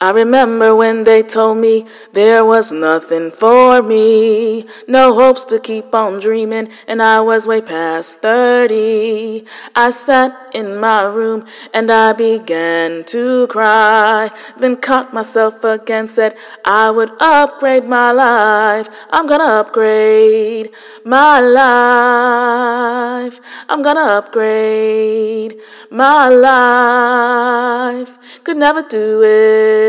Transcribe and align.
I 0.00 0.10
remember 0.10 0.74
when 0.74 1.04
they 1.04 1.22
told 1.22 1.58
me 1.58 1.86
there 2.12 2.44
was 2.44 2.72
nothing 2.72 3.30
for 3.30 3.80
me, 3.80 4.66
no 4.88 5.14
hopes 5.14 5.44
to 5.46 5.60
keep 5.60 5.94
on 5.94 6.18
dreaming, 6.18 6.68
and 6.88 7.00
I 7.00 7.20
was 7.20 7.46
way 7.46 7.60
past 7.60 8.20
30. 8.20 9.44
I 9.76 9.90
sat 9.90 10.50
in 10.52 10.80
my 10.80 11.04
room 11.04 11.46
and 11.72 11.92
I 11.92 12.12
began 12.12 13.04
to 13.04 13.46
cry, 13.46 14.30
then 14.58 14.76
caught 14.76 15.14
myself 15.14 15.62
again, 15.62 16.08
said 16.08 16.36
I 16.64 16.90
would 16.90 17.12
upgrade 17.20 17.84
my 17.84 18.10
life. 18.10 18.88
I'm 19.10 19.28
gonna 19.28 19.60
upgrade 19.60 20.70
my 21.04 21.38
life. 21.40 23.38
I'm 23.68 23.80
gonna 23.80 24.18
upgrade 24.18 25.60
my 25.88 26.28
life. 26.28 28.18
Could 28.42 28.56
never 28.56 28.82
do 28.82 29.22
it 29.22 29.83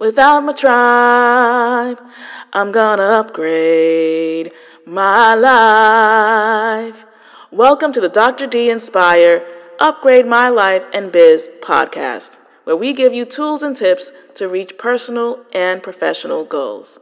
without 0.00 0.40
my 0.40 0.52
tribe. 0.52 2.00
I'm 2.52 2.72
gonna 2.72 3.02
upgrade 3.02 4.52
my 4.86 5.34
life. 5.34 7.04
Welcome 7.50 7.92
to 7.92 8.00
the 8.00 8.08
Dr. 8.08 8.46
D 8.46 8.70
Inspire 8.70 9.46
Upgrade 9.80 10.26
My 10.26 10.48
Life 10.48 10.86
and 10.94 11.10
Biz 11.10 11.50
podcast, 11.60 12.38
where 12.64 12.76
we 12.76 12.92
give 12.92 13.12
you 13.12 13.24
tools 13.24 13.62
and 13.62 13.74
tips 13.74 14.12
to 14.36 14.48
reach 14.48 14.78
personal 14.78 15.44
and 15.54 15.82
professional 15.82 16.44
goals. 16.44 16.98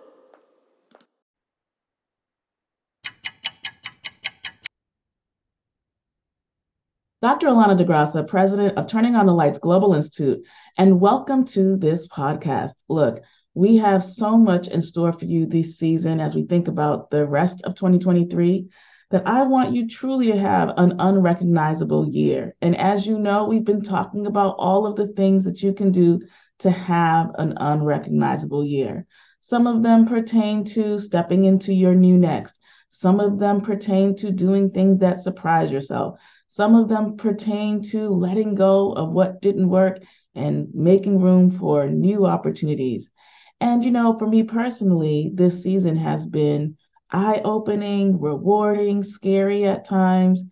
Dr. 7.23 7.49
Allana 7.49 7.77
Da 7.77 7.85
Graca, 7.85 8.27
president 8.27 8.79
of 8.79 8.87
Turning 8.87 9.15
on 9.15 9.27
the 9.27 9.35
Lights 9.35 9.59
Global 9.59 9.93
Institute, 9.93 10.43
and 10.79 11.01
welcome 11.01 11.45
to 11.45 11.77
this 11.77 12.07
podcast. 12.09 12.75
Look, 12.89 13.23
we 13.55 13.77
have 13.79 14.05
so 14.05 14.37
much 14.37 14.69
in 14.69 14.81
store 14.81 15.13
for 15.13 15.25
you 15.25 15.47
this 15.47 15.79
season 15.79 16.21
as 16.21 16.35
we 16.35 16.45
think 16.45 16.69
about 16.69 17.11
the 17.11 17.27
rest 17.27 17.63
of 17.65 17.75
2023 17.75 18.69
that 19.11 19.27
I 19.27 19.43
want 19.43 19.75
you 19.75 19.89
truly 19.89 20.27
to 20.27 20.39
have 20.39 20.73
an 20.77 20.95
unrecognizable 21.01 22.09
year. 22.09 22.55
And 22.61 22.77
as 22.77 23.07
you 23.07 23.19
know, 23.19 23.47
we've 23.47 23.65
been 23.65 23.83
talking 23.83 24.27
about 24.27 24.55
all 24.59 24.87
of 24.87 24.97
the 24.97 25.09
things 25.09 25.45
that 25.45 25.63
you 25.63 25.73
can 25.73 25.91
do 25.91 26.21
to 26.61 26.71
have 26.71 27.31
an 27.39 27.55
unrecognizable 27.59 28.65
year. 28.65 29.07
Some 29.41 29.67
of 29.67 29.83
them 29.83 30.07
pertain 30.07 30.65
to 30.65 30.99
stepping 30.99 31.45
into 31.45 31.75
your 31.75 31.95
new 31.95 32.17
next. 32.17 32.61
Some 32.91 33.21
of 33.21 33.39
them 33.39 33.61
pertain 33.61 34.15
to 34.17 34.31
doing 34.31 34.71
things 34.71 34.99
that 34.99 35.19
surprise 35.19 35.71
yourself. 35.71 36.21
Some 36.49 36.75
of 36.75 36.89
them 36.89 37.17
pertain 37.17 37.81
to 37.83 38.09
letting 38.09 38.55
go 38.55 38.93
of 38.93 39.13
what 39.13 39.41
didn't 39.41 39.69
work 39.69 40.01
and 40.35 40.69
making 40.75 41.21
room 41.21 41.51
for 41.51 41.89
new 41.89 42.27
opportunities. 42.27 43.11
And, 43.61 43.85
you 43.85 43.91
know, 43.91 44.17
for 44.17 44.27
me 44.27 44.43
personally, 44.43 45.31
this 45.35 45.63
season 45.63 45.97
has 45.97 46.27
been 46.27 46.77
eye 47.11 47.41
opening, 47.45 48.21
rewarding, 48.21 49.03
scary 49.03 49.65
at 49.67 49.85
times. 49.85 50.43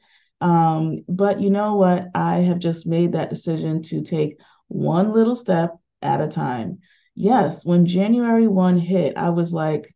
Um, 0.41 1.05
but 1.09 1.41
you 1.41 1.51
know 1.51 1.77
what? 1.77 2.09
I 2.15 2.39
have 2.39 2.59
just 2.59 2.87
made 2.87 3.13
that 3.13 3.31
decision 3.31 3.83
to 3.83 4.03
take 4.03 4.41
one 4.69 5.13
little 5.13 5.35
step 5.35 5.77
at 6.03 6.21
a 6.21 6.29
time. 6.29 6.79
Yes, 7.15 7.65
when 7.65 7.87
January 7.87 8.47
1 8.47 8.79
hit, 8.79 9.17
I 9.17 9.31
was 9.31 9.53
like, 9.53 9.93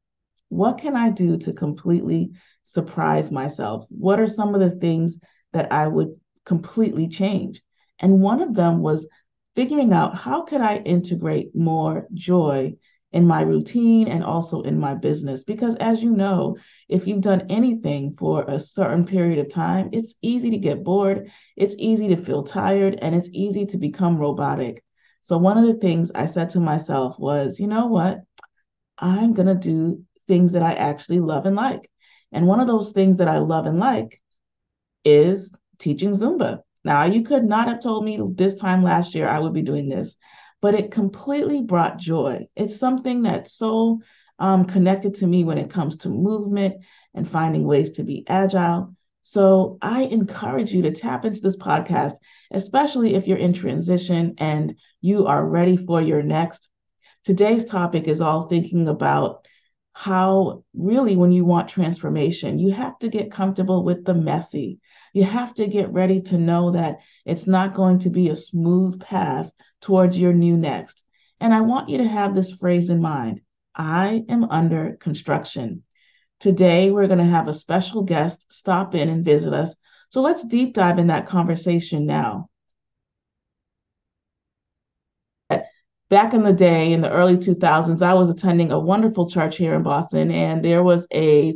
what 0.49 0.79
can 0.79 0.97
I 0.97 1.11
do 1.11 1.37
to 1.39 1.53
completely 1.53 2.33
surprise 2.65 3.31
myself? 3.31 3.87
What 3.91 4.21
are 4.21 4.29
some 4.29 4.55
of 4.55 4.61
the 4.61 4.71
things 4.71 5.19
that 5.53 5.73
I 5.73 5.87
would 5.87 6.17
completely 6.45 7.09
change. 7.09 7.63
And 7.99 8.21
one 8.21 8.43
of 8.43 8.55
them 8.55 8.81
was 8.81 9.07
figuring 9.55 9.93
out 9.93 10.17
how 10.17 10.43
could 10.43 10.61
I 10.61 10.79
integrate 10.79 11.55
more 11.55 12.07
joy 12.15 12.75
in 13.13 13.27
my 13.27 13.43
routine 13.43 14.09
and 14.09 14.25
also 14.25 14.63
in 14.63 14.79
my 14.79 14.95
business. 14.95 15.45
Because 15.45 15.77
as 15.77 16.03
you 16.03 16.11
know, 16.11 16.57
if 16.89 17.07
you've 17.07 17.21
done 17.21 17.47
anything 17.51 18.15
for 18.19 18.45
a 18.49 18.59
certain 18.59 19.05
period 19.05 19.39
of 19.39 19.53
time, 19.53 19.91
it's 19.93 20.15
easy 20.23 20.51
to 20.51 20.59
get 20.59 20.83
bored, 20.83 21.31
it's 21.57 21.75
easy 21.79 22.09
to 22.09 22.17
feel 22.17 22.43
tired, 22.43 22.99
and 23.03 23.15
it's 23.15 23.29
easy 23.33 23.67
to 23.67 23.77
become 23.77 24.17
robotic. 24.17 24.83
So, 25.23 25.39
one 25.39 25.59
of 25.59 25.67
the 25.67 25.75
things 25.75 26.11
I 26.15 26.27
said 26.27 26.51
to 26.51 26.61
myself 26.61 27.19
was, 27.19 27.61
you 27.61 27.67
know 27.67 27.87
what? 27.87 28.23
I'm 28.99 29.35
going 29.35 29.47
to 29.47 29.55
do 29.55 30.03
things 30.27 30.53
that 30.53 30.63
I 30.63 30.73
actually 30.75 31.21
love 31.21 31.47
and 31.47 31.57
like. 31.57 31.91
And 32.33 32.47
one 32.47 32.61
of 32.61 32.67
those 32.67 32.93
things 32.93 33.19
that 33.19 33.29
I 33.29 33.39
love 33.39 33.67
and 33.67 33.79
like 33.79 34.21
is 35.05 35.55
teaching 35.79 36.11
Zumba. 36.11 36.61
Now, 36.85 37.05
you 37.05 37.23
could 37.23 37.45
not 37.45 37.69
have 37.69 37.81
told 37.81 38.05
me 38.05 38.19
this 38.35 38.55
time 38.55 38.83
last 38.83 39.15
year 39.15 39.29
I 39.29 39.39
would 39.39 39.53
be 39.53 39.63
doing 39.63 39.89
this, 39.89 40.17
but 40.61 40.75
it 40.75 40.91
completely 40.91 41.63
brought 41.63 41.99
joy. 41.99 42.47
It's 42.57 42.77
something 42.77 43.23
that's 43.23 43.53
so 43.53 44.01
um, 44.39 44.65
connected 44.65 45.15
to 45.15 45.27
me 45.27 45.45
when 45.45 45.59
it 45.59 45.71
comes 45.71 45.99
to 45.99 46.09
movement 46.09 46.85
and 47.15 47.29
finding 47.29 47.65
ways 47.65 47.93
to 47.93 48.03
be 48.03 48.25
agile. 48.27 48.95
So 49.21 49.79
I 49.81 50.03
encourage 50.03 50.73
you 50.73 50.83
to 50.83 50.91
tap 50.91 51.25
into 51.25 51.41
this 51.41 51.57
podcast, 51.57 52.15
especially 52.51 53.15
if 53.15 53.29
you're 53.29 53.39
in 53.39 53.53
transition 53.53 54.35
and 54.39 54.75
you 55.01 55.27
are 55.27 55.49
ready 55.49 55.77
for 55.77 56.01
your 56.01 56.23
next. 56.23 56.69
Today's 57.25 57.65
topic 57.65 58.09
is 58.09 58.21
all 58.21 58.49
thinking 58.49 58.89
about 58.89 59.47
how 59.93 60.65
really 60.75 61.17
when 61.17 61.33
you 61.33 61.45
want 61.45 61.69
transformation, 61.69 62.59
you 62.59 62.73
have 62.73 62.99
to 63.01 63.09
get 63.09 63.31
comfortable 63.31 63.85
with 63.85 64.05
the 64.05 64.15
messy. 64.15 64.81
You 65.13 65.25
have 65.25 65.55
to 65.55 65.67
get 65.67 65.93
ready 65.93 66.23
to 66.23 66.39
know 66.39 66.73
that 66.73 67.01
it's 67.27 67.47
not 67.47 67.75
going 67.75 67.99
to 68.01 68.11
be 68.11 68.31
a 68.31 68.37
smooth 68.37 69.01
path 69.01 69.51
towards 69.81 70.19
your 70.19 70.33
new 70.33 70.57
next. 70.57 71.05
And 71.41 71.53
I 71.53 71.61
want 71.61 71.89
you 71.89 71.99
to 71.99 72.09
have 72.09 72.35
this 72.35 72.53
phrase 72.53 72.89
in 72.89 73.01
mind 73.01 73.41
I 73.75 74.25
am 74.29 74.45
under 74.45 74.97
construction. 75.01 75.83
Today, 76.41 76.91
we're 76.91 77.07
going 77.07 77.19
to 77.19 77.25
have 77.25 77.49
a 77.49 77.55
special 77.55 78.03
guest 78.03 78.53
stop 78.53 78.95
in 78.95 79.09
and 79.09 79.25
visit 79.25 79.53
us. 79.53 79.77
So 80.11 80.21
let's 80.23 80.43
deep 80.43 80.75
dive 80.75 80.99
in 80.99 81.07
that 81.07 81.27
conversation 81.27 82.05
now. 82.05 82.49
Back 86.13 86.35
in 86.35 86.43
the 86.43 86.53
day 86.53 86.93
in 86.93 87.01
the 87.01 87.11
early 87.11 87.39
2000s 87.39 88.03
i 88.03 88.13
was 88.13 88.29
attending 88.29 88.71
a 88.71 88.79
wonderful 88.79 89.31
church 89.31 89.57
here 89.57 89.73
in 89.75 89.83
boston 89.83 90.31
and 90.31 90.63
there 90.63 90.83
was 90.83 91.07
a 91.15 91.55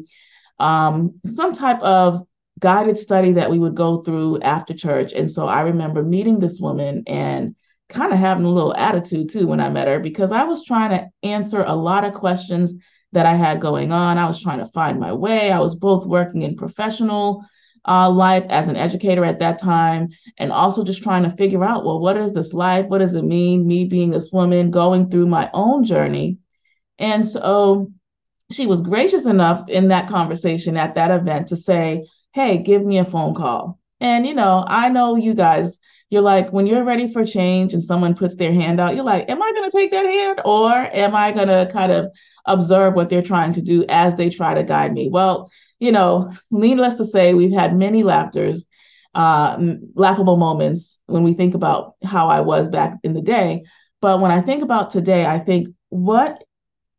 um, 0.58 1.20
some 1.26 1.52
type 1.52 1.80
of 1.82 2.26
guided 2.58 2.96
study 2.96 3.32
that 3.32 3.50
we 3.50 3.58
would 3.58 3.74
go 3.74 4.02
through 4.02 4.40
after 4.40 4.72
church. 4.72 5.12
And 5.12 5.30
so 5.30 5.46
i 5.46 5.60
remember 5.60 6.02
meeting 6.02 6.38
this 6.38 6.58
woman 6.58 7.02
and 7.06 7.54
kind 7.90 8.14
of 8.14 8.18
having 8.18 8.46
a 8.46 8.50
little 8.50 8.74
attitude 8.74 9.28
too 9.28 9.46
when 9.46 9.60
i 9.60 9.68
met 9.68 9.88
her 9.88 10.00
because 10.00 10.32
i 10.32 10.44
was 10.44 10.64
trying 10.64 10.90
to 10.90 11.06
answer 11.22 11.62
a 11.62 11.74
lot 11.74 12.04
of 12.04 12.14
questions 12.14 12.74
that 13.12 13.26
i 13.26 13.34
had 13.34 13.60
going 13.60 13.92
on. 13.92 14.18
I 14.18 14.26
was 14.26 14.42
trying 14.42 14.58
to 14.58 14.72
find 14.72 14.98
my 14.98 15.12
way. 15.12 15.52
I 15.52 15.60
was 15.60 15.74
both 15.74 16.06
working 16.06 16.42
in 16.42 16.56
professional 16.56 17.44
uh, 17.86 18.10
life 18.10 18.44
as 18.48 18.68
an 18.68 18.76
educator 18.76 19.24
at 19.24 19.38
that 19.38 19.58
time, 19.58 20.08
and 20.38 20.52
also 20.52 20.84
just 20.84 21.02
trying 21.02 21.22
to 21.22 21.36
figure 21.36 21.64
out, 21.64 21.84
well, 21.84 22.00
what 22.00 22.16
is 22.16 22.32
this 22.32 22.52
life? 22.52 22.86
What 22.86 22.98
does 22.98 23.14
it 23.14 23.24
mean? 23.24 23.66
Me 23.66 23.84
being 23.84 24.10
this 24.10 24.30
woman 24.32 24.70
going 24.70 25.10
through 25.10 25.26
my 25.26 25.50
own 25.52 25.84
journey. 25.84 26.38
And 26.98 27.24
so 27.24 27.92
she 28.52 28.66
was 28.66 28.80
gracious 28.80 29.26
enough 29.26 29.68
in 29.68 29.88
that 29.88 30.08
conversation 30.08 30.76
at 30.76 30.94
that 30.94 31.10
event 31.10 31.48
to 31.48 31.56
say, 31.56 32.06
hey, 32.32 32.58
give 32.58 32.84
me 32.84 32.98
a 32.98 33.04
phone 33.04 33.34
call. 33.34 33.78
And, 34.00 34.26
you 34.26 34.34
know, 34.34 34.64
I 34.66 34.88
know 34.88 35.16
you 35.16 35.34
guys, 35.34 35.80
you're 36.10 36.22
like, 36.22 36.52
when 36.52 36.66
you're 36.66 36.84
ready 36.84 37.12
for 37.12 37.26
change 37.26 37.72
and 37.72 37.82
someone 37.82 38.14
puts 38.14 38.36
their 38.36 38.52
hand 38.52 38.80
out, 38.80 38.94
you're 38.94 39.04
like, 39.04 39.28
am 39.28 39.42
I 39.42 39.52
going 39.52 39.68
to 39.68 39.76
take 39.76 39.90
that 39.90 40.06
hand 40.06 40.40
or 40.44 40.70
am 40.72 41.16
I 41.16 41.32
going 41.32 41.48
to 41.48 41.68
kind 41.72 41.90
of 41.90 42.12
observe 42.46 42.94
what 42.94 43.08
they're 43.08 43.22
trying 43.22 43.52
to 43.54 43.62
do 43.62 43.84
as 43.88 44.14
they 44.14 44.30
try 44.30 44.54
to 44.54 44.62
guide 44.62 44.92
me? 44.92 45.08
Well, 45.08 45.50
you 45.80 45.90
know, 45.92 46.32
needless 46.50 46.94
to 46.96 47.04
say, 47.04 47.34
we've 47.34 47.52
had 47.52 47.76
many 47.76 48.02
laughters, 48.02 48.66
uh, 49.14 49.58
laughable 49.94 50.36
moments 50.36 51.00
when 51.06 51.24
we 51.24 51.34
think 51.34 51.54
about 51.54 51.94
how 52.04 52.28
I 52.28 52.40
was 52.40 52.68
back 52.68 52.94
in 53.02 53.12
the 53.12 53.20
day. 53.22 53.64
But 54.00 54.20
when 54.20 54.30
I 54.30 54.42
think 54.42 54.62
about 54.62 54.90
today, 54.90 55.26
I 55.26 55.40
think 55.40 55.68
what 55.88 56.42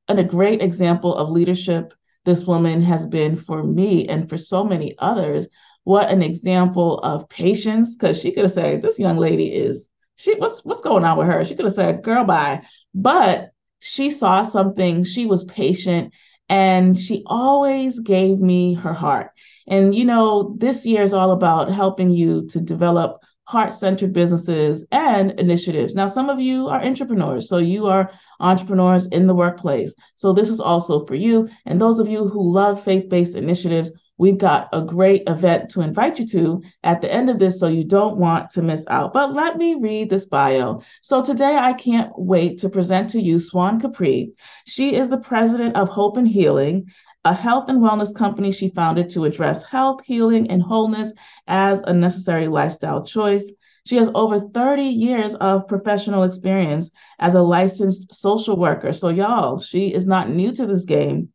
a 0.10 0.24
great 0.24 0.62
example 0.62 1.16
of 1.16 1.30
leadership 1.30 1.94
this 2.26 2.46
woman 2.46 2.82
has 2.82 3.06
been 3.06 3.38
for 3.38 3.64
me 3.64 4.08
and 4.08 4.28
for 4.28 4.38
so 4.38 4.64
many 4.64 4.96
others. 5.00 5.48
What 5.88 6.10
an 6.10 6.22
example 6.22 7.00
of 7.00 7.30
patience, 7.30 7.96
because 7.96 8.20
she 8.20 8.34
could 8.34 8.44
have 8.44 8.52
said, 8.52 8.82
"This 8.82 9.00
young 9.00 9.16
lady 9.16 9.46
is 9.46 9.88
she. 10.18 10.36
What's 10.36 10.66
what's 10.66 10.82
going 10.82 11.06
on 11.06 11.18
with 11.18 11.28
her?" 11.28 11.46
She 11.46 11.56
could 11.56 11.64
have 11.64 11.74
said, 11.74 12.04
"Girl, 12.04 12.26
bye," 12.26 12.64
but 12.94 13.52
she 13.80 14.10
saw 14.10 14.42
something. 14.42 15.06
She 15.06 15.26
was 15.26 15.46
patient 15.46 16.14
and 16.50 16.98
she 16.98 17.24
always 17.26 18.02
gave 18.02 18.40
me 18.40 18.74
her 18.74 18.92
heart. 18.92 19.32
And 19.66 19.96
you 19.96 20.04
know, 20.04 20.56
this 20.58 20.86
year 20.86 21.04
is 21.04 21.14
all 21.14 21.32
about 21.32 21.72
helping 21.72 22.10
you 22.10 22.48
to 22.48 22.60
develop 22.60 23.24
heart 23.46 23.74
centered 23.74 24.12
businesses 24.12 24.86
and 24.92 25.40
initiatives. 25.40 25.96
Now, 25.96 26.08
some 26.08 26.30
of 26.30 26.38
you 26.42 26.68
are 26.68 26.84
entrepreneurs, 26.84 27.48
so 27.48 27.60
you 27.60 27.88
are 27.88 28.12
entrepreneurs 28.42 29.06
in 29.06 29.26
the 29.26 29.36
workplace. 29.36 29.96
So, 30.16 30.34
this 30.34 30.50
is 30.50 30.60
also 30.60 31.06
for 31.06 31.16
you. 31.16 31.48
And 31.66 31.80
those 31.80 32.00
of 32.00 32.10
you 32.10 32.28
who 32.28 32.52
love 32.52 32.84
faith 32.84 33.08
based 33.08 33.36
initiatives, 33.36 33.94
We've 34.18 34.38
got 34.38 34.70
a 34.74 34.82
great 34.82 35.24
event 35.28 35.70
to 35.72 35.82
invite 35.82 36.20
you 36.20 36.26
to 36.28 36.64
at 36.84 37.02
the 37.02 37.12
end 37.12 37.30
of 37.30 37.38
this, 37.38 37.60
so 37.60 37.68
you 37.68 37.84
don't 37.84 38.18
want 38.18 38.50
to 38.52 38.64
miss 38.64 38.84
out. 38.88 39.14
But 39.14 39.34
let 39.34 39.58
me 39.58 39.76
read 39.76 40.10
this 40.10 40.26
bio. 40.26 40.82
So 41.02 41.24
today, 41.24 41.56
I 41.56 41.74
can't 41.74 42.12
wait 42.18 42.58
to 42.60 42.70
present 42.70 43.12
to 43.12 43.22
you 43.22 43.38
Swan 43.38 43.80
Capri. 43.80 44.32
She 44.66 44.96
is 44.96 45.10
the 45.10 45.18
president 45.18 45.76
of 45.76 45.90
Hope 45.90 46.18
and 46.18 46.28
Healing, 46.28 46.88
a 47.26 47.34
health 47.34 47.70
and 47.70 47.80
wellness 47.80 48.16
company 48.16 48.52
she 48.52 48.70
founded 48.70 49.10
to 49.12 49.26
address 49.26 49.64
health, 49.64 50.02
healing, 50.04 50.50
and 50.50 50.64
wholeness 50.64 51.14
as 51.48 51.82
a 51.82 51.94
necessary 51.94 52.48
lifestyle 52.48 53.04
choice. 53.04 53.52
She 53.86 53.98
has 53.98 54.10
over 54.16 54.40
30 54.40 54.84
years 54.84 55.36
of 55.36 55.68
professional 55.68 56.24
experience 56.24 56.92
as 57.20 57.36
a 57.36 57.42
licensed 57.42 58.14
social 58.14 58.58
worker. 58.58 58.94
So, 58.94 59.10
y'all, 59.10 59.60
she 59.60 59.94
is 59.94 60.06
not 60.06 60.30
new 60.30 60.52
to 60.54 60.66
this 60.66 60.86
game. 60.86 61.30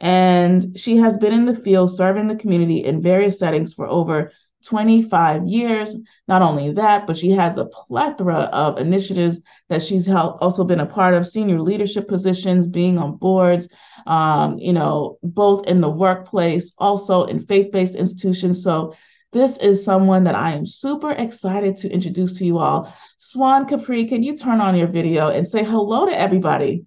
And 0.00 0.78
she 0.78 0.96
has 0.98 1.16
been 1.16 1.32
in 1.32 1.46
the 1.46 1.54
field 1.54 1.94
serving 1.94 2.26
the 2.26 2.36
community 2.36 2.84
in 2.84 3.00
various 3.00 3.38
settings 3.38 3.72
for 3.72 3.86
over 3.86 4.32
25 4.64 5.46
years. 5.46 5.96
Not 6.26 6.42
only 6.42 6.72
that, 6.72 7.06
but 7.06 7.16
she 7.16 7.30
has 7.30 7.58
a 7.58 7.66
plethora 7.66 8.48
of 8.52 8.78
initiatives 8.78 9.40
that 9.68 9.82
she's 9.82 10.06
helped, 10.06 10.42
also 10.42 10.64
been 10.64 10.80
a 10.80 10.86
part 10.86 11.14
of 11.14 11.26
senior 11.26 11.60
leadership 11.60 12.08
positions, 12.08 12.66
being 12.66 12.98
on 12.98 13.16
boards, 13.16 13.68
um, 14.06 14.56
you 14.58 14.72
know, 14.72 15.18
both 15.22 15.66
in 15.66 15.80
the 15.80 15.90
workplace, 15.90 16.72
also 16.78 17.24
in 17.24 17.40
faith 17.40 17.70
based 17.72 17.94
institutions. 17.94 18.62
So 18.62 18.94
this 19.32 19.58
is 19.58 19.84
someone 19.84 20.24
that 20.24 20.34
I 20.34 20.52
am 20.52 20.64
super 20.64 21.10
excited 21.10 21.76
to 21.78 21.90
introduce 21.90 22.34
to 22.38 22.46
you 22.46 22.58
all. 22.58 22.92
Swan 23.18 23.66
Capri, 23.66 24.04
can 24.06 24.22
you 24.22 24.36
turn 24.36 24.60
on 24.60 24.76
your 24.76 24.86
video 24.86 25.28
and 25.28 25.46
say 25.46 25.64
hello 25.64 26.06
to 26.06 26.18
everybody? 26.18 26.84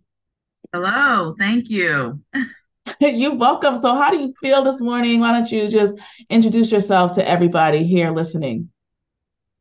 Hello, 0.73 1.35
thank 1.37 1.69
you. 1.69 2.21
You're 2.99 3.35
welcome. 3.35 3.77
So, 3.77 3.93
how 3.95 4.09
do 4.09 4.19
you 4.19 4.33
feel 4.41 4.63
this 4.63 4.81
morning? 4.81 5.19
Why 5.19 5.31
don't 5.31 5.51
you 5.51 5.67
just 5.67 5.95
introduce 6.29 6.71
yourself 6.71 7.11
to 7.13 7.27
everybody 7.27 7.83
here 7.83 8.11
listening? 8.11 8.69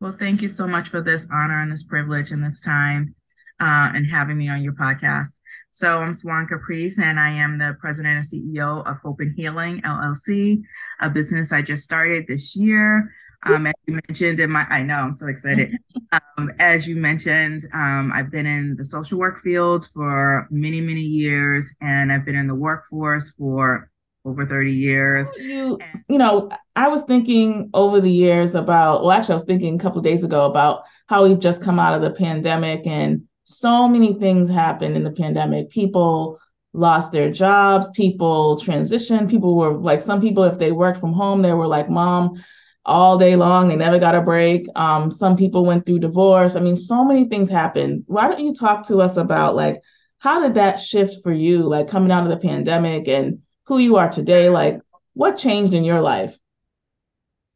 Well, 0.01 0.17
thank 0.19 0.41
you 0.41 0.49
so 0.49 0.67
much 0.67 0.89
for 0.89 1.03
this 1.03 1.27
honor 1.31 1.61
and 1.61 1.71
this 1.71 1.83
privilege 1.83 2.31
and 2.31 2.43
this 2.43 2.61
time 2.61 3.15
uh, 3.61 3.91
and 3.95 4.07
having 4.07 4.39
me 4.39 4.49
on 4.49 4.63
your 4.63 4.73
podcast. 4.73 5.35
So, 5.71 6.01
I'm 6.01 6.15
Swan 6.15 6.47
Capris, 6.47 6.99
and 6.99 7.21
I 7.21 7.29
am 7.31 7.59
the 7.59 7.77
president 7.79 8.17
and 8.17 8.27
CEO 8.27 8.87
of 8.87 8.99
Hope 9.01 9.21
and 9.21 9.35
Healing 9.37 9.83
LLC, 9.83 10.63
a 11.01 11.11
business 11.11 11.53
I 11.53 11.61
just 11.61 11.85
started 11.85 12.27
this 12.27 12.57
year. 12.57 13.13
Um, 13.47 13.67
as 13.67 13.75
you 13.87 14.01
mentioned 14.09 14.41
in 14.41 14.51
my, 14.51 14.67
I 14.69 14.83
know 14.83 14.97
I'm 14.97 15.13
so 15.13 15.27
excited. 15.27 15.77
Um, 16.39 16.53
as 16.61 16.87
you 16.87 16.95
mentioned, 16.95 17.65
um, 17.75 18.13
I've 18.15 18.31
been 18.31 18.47
in 18.47 18.77
the 18.77 18.85
social 18.85 19.19
work 19.19 19.41
field 19.41 19.89
for 19.93 20.47
many, 20.51 20.81
many 20.81 21.01
years, 21.01 21.75
and 21.81 22.13
I've 22.13 22.25
been 22.25 22.37
in 22.37 22.47
the 22.47 22.55
workforce 22.55 23.31
for 23.31 23.91
over 24.25 24.47
30 24.47 24.73
years. 24.73 25.27
You, 25.37 25.79
you 26.09 26.19
know, 26.19 26.49
I 26.77 26.89
was 26.89 27.03
thinking 27.05 27.71
over 27.75 28.01
the 28.01 28.11
years 28.11 28.55
about, 28.55 29.03
well, 29.03 29.11
actually, 29.11 29.33
I 29.33 29.37
was 29.37 29.45
thinking 29.45 29.75
a 29.75 29.79
couple 29.79 29.99
of 29.99 30.05
days 30.05 30.23
ago 30.23 30.47
about 30.47 30.83
how 31.07 31.25
we've 31.25 31.41
just 31.41 31.63
come 31.63 31.81
out 31.81 31.95
of 31.95 32.03
the 32.03 32.11
pandemic, 32.11 32.87
and 32.87 33.23
so 33.45 33.89
many 33.89 34.15
things 34.15 34.49
happened 34.49 34.97
in 34.97 35.03
the 35.03 35.11
pandemic. 35.11 35.71
People 35.71 36.39
lost 36.73 37.11
their 37.11 37.33
jobs, 37.33 37.89
people 37.95 38.61
transitioned, 38.61 39.31
people 39.31 39.57
were 39.57 39.73
like, 39.73 40.03
some 40.03 40.21
people, 40.21 40.45
if 40.45 40.59
they 40.59 40.73
worked 40.73 41.01
from 41.01 41.13
home, 41.13 41.43
they 41.43 41.53
were 41.53 41.67
like, 41.67 41.89
Mom, 41.89 42.43
all 42.87 43.19
day 43.19 43.37
long. 43.37 43.69
They 43.69 43.77
never 43.77 43.99
got 43.99 44.15
a 44.15 44.23
break. 44.23 44.67
Um, 44.77 45.11
some 45.11 45.37
people 45.37 45.67
went 45.67 45.85
through 45.85 45.99
divorce. 45.99 46.57
I 46.57 46.61
mean, 46.61 46.77
so 46.77 47.05
many 47.05 47.25
things 47.25 47.51
happened. 47.51 48.05
Why 48.07 48.29
don't 48.29 48.41
you 48.41 48.55
talk 48.55 48.87
to 48.87 49.03
us 49.03 49.17
about 49.17 49.55
like 49.57 49.83
how 50.19 50.41
did 50.41 50.55
that 50.55 50.81
shift 50.81 51.23
for 51.23 51.33
you, 51.33 51.65
like 51.65 51.89
coming 51.89 52.11
out 52.11 52.25
of 52.25 52.31
the 52.31 52.49
pandemic 52.49 53.09
and 53.09 53.41
who 53.67 53.79
you 53.79 53.97
are 53.97 54.09
today? 54.09 54.49
Like, 54.49 54.81
what 55.13 55.37
changed 55.37 55.75
in 55.75 55.85
your 55.85 56.01
life? 56.01 56.39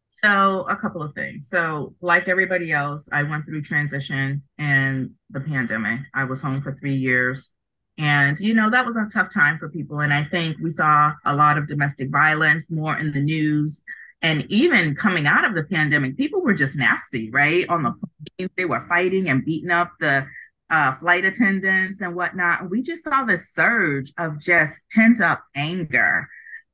So, 0.09 0.63
a 0.69 0.77
couple 0.77 1.03
of 1.03 1.15
things. 1.15 1.49
So, 1.49 1.95
like 2.01 2.29
everybody 2.29 2.73
else, 2.73 3.09
I 3.11 3.23
went 3.23 3.47
through 3.47 3.63
transition 3.63 4.43
and 4.59 5.13
the 5.31 5.41
pandemic. 5.41 6.01
I 6.13 6.25
was 6.25 6.43
home 6.43 6.61
for 6.61 6.77
three 6.79 6.95
years. 6.95 7.51
And, 7.97 8.39
you 8.39 8.55
know, 8.55 8.71
that 8.71 8.87
was 8.87 8.97
a 8.97 9.07
tough 9.13 9.33
time 9.33 9.59
for 9.59 9.69
people. 9.69 10.01
And 10.01 10.13
I 10.13 10.25
think 10.25 10.57
we 10.63 10.71
saw 10.71 11.13
a 11.25 11.37
lot 11.37 11.59
of 11.59 11.67
domestic 11.67 12.11
violence 12.11 12.71
more 12.71 12.99
in 12.99 13.13
the 13.13 13.21
news. 13.21 13.83
And 14.23 14.45
even 14.51 14.95
coming 14.95 15.27
out 15.27 15.45
of 15.45 15.55
the 15.55 15.65
pandemic, 15.65 16.17
people 16.17 16.43
were 16.43 16.55
just 16.55 16.77
nasty, 16.77 17.31
right? 17.31 17.67
On 17.69 17.83
the 17.83 17.95
plane, 18.37 18.51
they 18.57 18.67
were 18.67 18.87
fighting 18.89 19.29
and 19.29 19.45
beating 19.45 19.71
up 19.71 19.93
the 19.99 20.27
uh, 20.69 20.93
flight 20.93 21.25
attendants 21.25 22.01
and 22.01 22.15
whatnot. 22.15 22.71
We 22.71 22.83
just 22.83 23.05
saw 23.05 23.25
this 23.25 23.51
surge 23.51 24.13
of 24.19 24.39
just 24.39 24.79
pent 24.95 25.21
up 25.21 25.43
anger. 25.55 26.29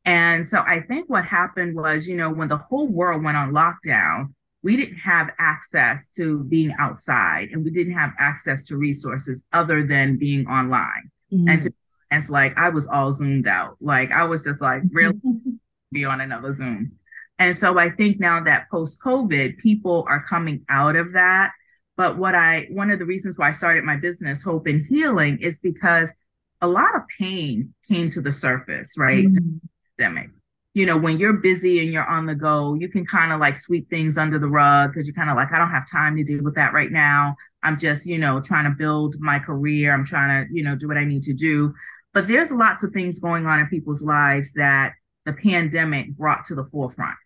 And 0.05 0.47
so 0.47 0.63
I 0.67 0.81
think 0.81 1.09
what 1.09 1.25
happened 1.25 1.77
was, 1.77 2.07
you 2.07 2.17
know, 2.17 2.31
when 2.31 2.49
the 2.49 2.57
whole 2.57 2.89
world 2.89 3.23
went 3.23 3.37
on 3.37 3.53
lockdown, 3.53 4.35
we 4.63 4.77
didn't 4.77 4.99
have 4.99 5.31
access 5.39 6.09
to 6.09 6.43
being 6.45 6.75
outside 6.79 7.51
and 7.53 7.65
we 7.65 7.71
didn't 7.71 7.93
have 7.93 8.13
access 8.19 8.65
to 8.65 8.77
resources 8.77 9.45
other 9.53 9.87
than 9.87 10.17
being 10.17 10.47
online. 10.49 11.11
Mm-hmm. 11.33 11.49
And 11.49 11.63
to 11.63 11.73
it's 12.11 12.31
like 12.31 12.59
I 12.59 12.69
was 12.69 12.87
all 12.87 13.13
zoomed 13.13 13.47
out. 13.47 13.77
Like 13.81 14.13
I 14.13 14.25
was 14.25 14.45
just 14.45 14.61
like, 14.61 14.83
really 14.91 15.19
be 15.93 16.05
on 16.05 16.21
another 16.21 16.53
Zoom. 16.53 16.93
And 17.39 17.57
so 17.57 17.79
I 17.79 17.91
think 17.91 18.19
now 18.19 18.41
that 18.45 18.71
post 18.71 18.99
COVID, 19.01 19.59
people 19.59 20.05
are 20.09 20.25
coming 20.25 20.65
out 20.69 20.97
of 20.97 21.13
that. 21.13 21.53
But 21.97 22.19
what 22.19 22.35
I, 22.35 22.69
one 22.71 22.91
of 22.91 22.99
the 22.99 23.07
reasons 23.07 23.39
why 23.39 23.49
I 23.49 23.53
started 23.53 23.85
my 23.85 23.97
business, 23.97 24.43
Hope 24.43 24.67
and 24.67 24.85
Healing, 24.87 25.39
is 25.39 25.59
because 25.59 26.09
a 26.61 26.69
lot 26.69 26.95
of 26.95 27.03
pain 27.19 27.75
came 27.89 28.11
to 28.11 28.21
the 28.21 28.33
surface, 28.33 28.97
right? 28.97 29.27
Mm. 29.27 29.61
Pandemic. 29.99 30.31
You 30.75 30.85
know, 30.85 30.99
when 30.99 31.19
you're 31.19 31.33
busy 31.33 31.83
and 31.83 31.91
you're 31.91 32.07
on 32.07 32.27
the 32.27 32.35
go, 32.35 32.75
you 32.75 32.89
can 32.91 33.07
kind 33.07 33.33
of 33.33 33.41
like 33.41 33.57
sweep 33.57 33.89
things 33.89 34.19
under 34.19 34.39
the 34.39 34.49
rug 34.49 34.93
because 34.93 35.07
you're 35.07 35.15
kind 35.15 35.31
of 35.31 35.37
like, 35.37 35.51
I 35.53 35.59
don't 35.59 35.71
have 35.71 35.91
time 35.91 36.17
to 36.19 36.25
deal 36.25 36.43
with 36.43 36.55
that 36.57 36.75
right 36.75 36.93
now. 36.93 37.35
I'm 37.63 37.79
just, 37.79 38.05
you 38.05 38.19
know, 38.19 38.41
trying 38.41 38.71
to 38.71 38.77
build 38.77 39.17
my 39.19 39.39
career. 39.39 39.95
I'm 39.95 40.05
trying 40.05 40.47
to, 40.47 40.55
you 40.55 40.63
know, 40.63 40.77
do 40.77 40.87
what 40.87 40.99
I 40.99 41.05
need 41.05 41.23
to 41.25 41.33
do. 41.33 41.73
But 42.13 42.29
there's 42.29 42.51
lots 42.51 42.83
of 42.83 42.93
things 42.93 43.19
going 43.19 43.47
on 43.47 43.59
in 43.59 43.69
people's 43.69 44.03
lives 44.03 44.53
that 44.53 44.93
the 45.25 45.33
pandemic 45.33 46.15
brought 46.15 46.45
to 46.47 46.55
the 46.55 46.65
forefront. 46.65 47.17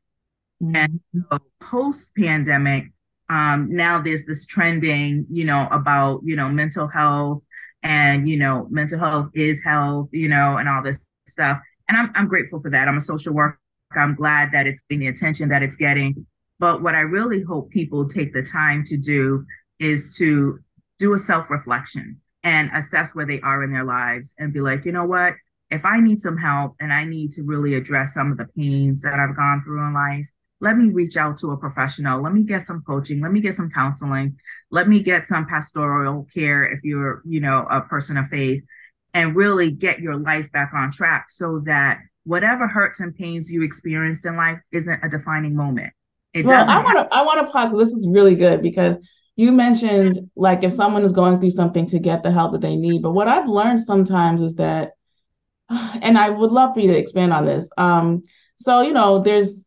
Mm-hmm. 0.62 0.76
And 0.76 1.00
so 1.30 1.38
post 1.60 2.14
pandemic, 2.16 2.92
um, 3.28 3.68
now 3.70 4.00
there's 4.00 4.26
this 4.26 4.44
trending, 4.46 5.26
you 5.30 5.44
know, 5.44 5.68
about, 5.70 6.20
you 6.24 6.36
know, 6.36 6.48
mental 6.48 6.88
health 6.88 7.42
and, 7.82 8.28
you 8.28 8.36
know, 8.36 8.66
mental 8.70 8.98
health 8.98 9.30
is 9.34 9.62
health, 9.62 10.08
you 10.12 10.28
know, 10.28 10.56
and 10.56 10.68
all 10.68 10.82
this 10.82 11.00
stuff. 11.26 11.60
And 11.88 11.96
I'm, 11.96 12.10
I'm 12.14 12.28
grateful 12.28 12.60
for 12.60 12.70
that. 12.70 12.88
I'm 12.88 12.96
a 12.96 13.00
social 13.00 13.32
worker. 13.32 13.58
I'm 13.92 14.14
glad 14.14 14.52
that 14.52 14.66
it's 14.66 14.82
getting 14.82 15.00
the 15.00 15.08
attention 15.08 15.48
that 15.48 15.62
it's 15.62 15.76
getting. 15.76 16.26
But 16.58 16.82
what 16.82 16.94
I 16.94 17.00
really 17.00 17.42
hope 17.42 17.70
people 17.70 18.06
take 18.06 18.34
the 18.34 18.42
time 18.42 18.84
to 18.84 18.96
do 18.96 19.46
is 19.78 20.14
to 20.16 20.58
do 20.98 21.14
a 21.14 21.18
self 21.18 21.50
reflection 21.50 22.20
and 22.44 22.70
assess 22.74 23.14
where 23.14 23.26
they 23.26 23.40
are 23.40 23.62
in 23.62 23.72
their 23.72 23.84
lives 23.84 24.34
and 24.38 24.52
be 24.52 24.60
like, 24.60 24.84
you 24.84 24.92
know 24.92 25.04
what? 25.04 25.34
If 25.70 25.84
I 25.84 26.00
need 26.00 26.18
some 26.18 26.36
help 26.36 26.74
and 26.80 26.92
I 26.92 27.04
need 27.04 27.32
to 27.32 27.42
really 27.42 27.74
address 27.74 28.14
some 28.14 28.30
of 28.32 28.38
the 28.38 28.46
pains 28.56 29.02
that 29.02 29.18
I've 29.18 29.36
gone 29.36 29.62
through 29.62 29.86
in 29.86 29.94
life, 29.94 30.28
let 30.60 30.76
me 30.76 30.90
reach 30.90 31.16
out 31.16 31.38
to 31.38 31.48
a 31.52 31.56
professional. 31.56 32.20
Let 32.20 32.34
me 32.34 32.42
get 32.42 32.66
some 32.66 32.82
coaching. 32.86 33.20
Let 33.20 33.32
me 33.32 33.40
get 33.40 33.56
some 33.56 33.70
counseling. 33.70 34.38
Let 34.70 34.88
me 34.88 35.00
get 35.00 35.26
some 35.26 35.46
pastoral 35.46 36.26
care 36.32 36.64
if 36.64 36.80
you're, 36.84 37.22
you 37.24 37.40
know, 37.40 37.66
a 37.70 37.80
person 37.82 38.18
of 38.18 38.26
faith 38.28 38.62
and 39.14 39.34
really 39.34 39.70
get 39.70 40.00
your 40.00 40.16
life 40.16 40.52
back 40.52 40.72
on 40.74 40.90
track 40.90 41.30
so 41.30 41.60
that 41.64 42.00
whatever 42.24 42.68
hurts 42.68 43.00
and 43.00 43.16
pains 43.16 43.50
you 43.50 43.62
experienced 43.62 44.26
in 44.26 44.36
life 44.36 44.58
isn't 44.70 45.02
a 45.02 45.08
defining 45.08 45.56
moment. 45.56 45.92
It 46.34 46.46
well, 46.46 46.68
I 46.68 46.82
want 46.82 46.98
to 46.98 47.14
I 47.14 47.22
want 47.22 47.44
to 47.44 47.52
pause. 47.52 47.70
Because 47.70 47.88
this 47.88 47.98
is 47.98 48.08
really 48.08 48.36
good 48.36 48.62
because 48.62 48.96
you 49.34 49.50
mentioned 49.50 50.30
like 50.36 50.62
if 50.62 50.72
someone 50.72 51.02
is 51.02 51.12
going 51.12 51.40
through 51.40 51.50
something 51.50 51.86
to 51.86 51.98
get 51.98 52.22
the 52.22 52.30
help 52.30 52.52
that 52.52 52.60
they 52.60 52.76
need. 52.76 53.02
But 53.02 53.12
what 53.12 53.26
I've 53.26 53.48
learned 53.48 53.80
sometimes 53.80 54.42
is 54.42 54.56
that, 54.56 54.92
and 55.70 56.18
I 56.18 56.28
would 56.28 56.52
love 56.52 56.74
for 56.74 56.80
you 56.80 56.88
to 56.88 56.98
expand 56.98 57.32
on 57.32 57.46
this. 57.46 57.68
Um, 57.78 58.22
so 58.56 58.82
you 58.82 58.92
know, 58.92 59.20
there's 59.22 59.66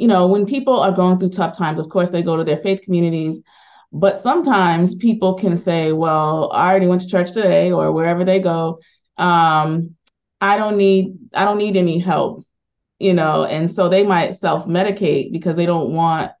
you 0.00 0.08
know, 0.08 0.26
when 0.26 0.46
people 0.46 0.80
are 0.80 0.92
going 0.92 1.18
through 1.18 1.28
tough 1.30 1.56
times, 1.56 1.78
of 1.78 1.90
course, 1.90 2.10
they 2.10 2.22
go 2.22 2.36
to 2.36 2.44
their 2.44 2.58
faith 2.58 2.80
communities. 2.82 3.42
But 3.92 4.18
sometimes 4.18 4.94
people 4.94 5.34
can 5.34 5.56
say, 5.56 5.92
well, 5.92 6.50
I 6.52 6.70
already 6.70 6.86
went 6.86 7.02
to 7.02 7.08
church 7.08 7.32
today 7.32 7.70
or 7.72 7.92
wherever 7.92 8.24
they 8.24 8.38
go. 8.40 8.80
Um, 9.18 9.96
I 10.40 10.56
don't 10.56 10.78
need 10.78 11.18
I 11.34 11.44
don't 11.44 11.58
need 11.58 11.76
any 11.76 11.98
help, 11.98 12.44
you 12.98 13.14
know, 13.14 13.44
and 13.44 13.70
so 13.70 13.88
they 13.88 14.02
might 14.04 14.34
self-medicate 14.34 15.32
because 15.32 15.56
they 15.56 15.66
don't 15.66 15.92
want 15.92 16.32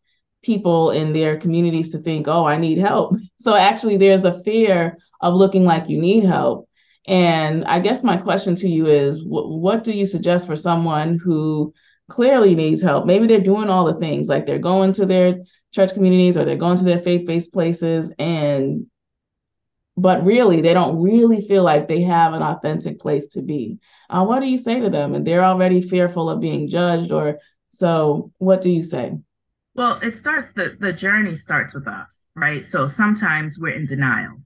people 0.42 0.90
in 0.90 1.12
their 1.12 1.36
communities 1.38 1.92
to 1.92 1.98
think, 1.98 2.28
oh, 2.28 2.46
I 2.46 2.56
need 2.56 2.78
help. 2.78 3.16
So 3.38 3.54
actually 3.54 3.96
there's 3.96 4.24
a 4.24 4.42
fear 4.42 4.98
of 5.22 5.34
looking 5.34 5.64
like 5.64 5.88
you 5.88 5.98
need 6.00 6.24
help. 6.24 6.68
And 7.06 7.64
I 7.64 7.78
guess 7.80 8.04
my 8.04 8.16
question 8.16 8.54
to 8.56 8.68
you 8.68 8.86
is 8.86 9.20
wh- 9.22 9.48
what 9.64 9.84
do 9.84 9.92
you 9.92 10.06
suggest 10.06 10.46
for 10.46 10.56
someone 10.56 11.18
who 11.22 11.72
clearly 12.10 12.54
needs 12.54 12.82
help. 12.82 13.06
Maybe 13.06 13.26
they're 13.26 13.40
doing 13.40 13.70
all 13.70 13.84
the 13.84 13.98
things, 13.98 14.28
like 14.28 14.46
they're 14.46 14.58
going 14.58 14.92
to 14.94 15.06
their 15.06 15.38
church 15.72 15.94
communities 15.94 16.36
or 16.36 16.44
they're 16.44 16.56
going 16.56 16.76
to 16.76 16.84
their 16.84 17.00
faith-based 17.00 17.52
places 17.52 18.12
and 18.18 18.86
but 19.96 20.24
really 20.24 20.60
they 20.60 20.72
don't 20.72 21.02
really 21.02 21.46
feel 21.46 21.62
like 21.62 21.86
they 21.86 22.00
have 22.02 22.32
an 22.32 22.42
authentic 22.42 22.98
place 22.98 23.26
to 23.28 23.42
be. 23.42 23.78
Uh, 24.08 24.24
what 24.24 24.40
do 24.40 24.48
you 24.48 24.56
say 24.56 24.80
to 24.80 24.88
them? 24.88 25.14
And 25.14 25.26
they're 25.26 25.44
already 25.44 25.82
fearful 25.82 26.30
of 26.30 26.40
being 26.40 26.68
judged, 26.68 27.12
or 27.12 27.38
so. 27.68 28.32
What 28.38 28.62
do 28.62 28.70
you 28.70 28.82
say? 28.82 29.12
Well, 29.74 29.98
it 30.02 30.16
starts 30.16 30.52
the 30.52 30.76
the 30.78 30.92
journey 30.92 31.34
starts 31.34 31.74
with 31.74 31.86
us, 31.86 32.24
right? 32.34 32.64
So 32.64 32.86
sometimes 32.86 33.58
we're 33.58 33.74
in 33.74 33.84
denial, 33.84 34.38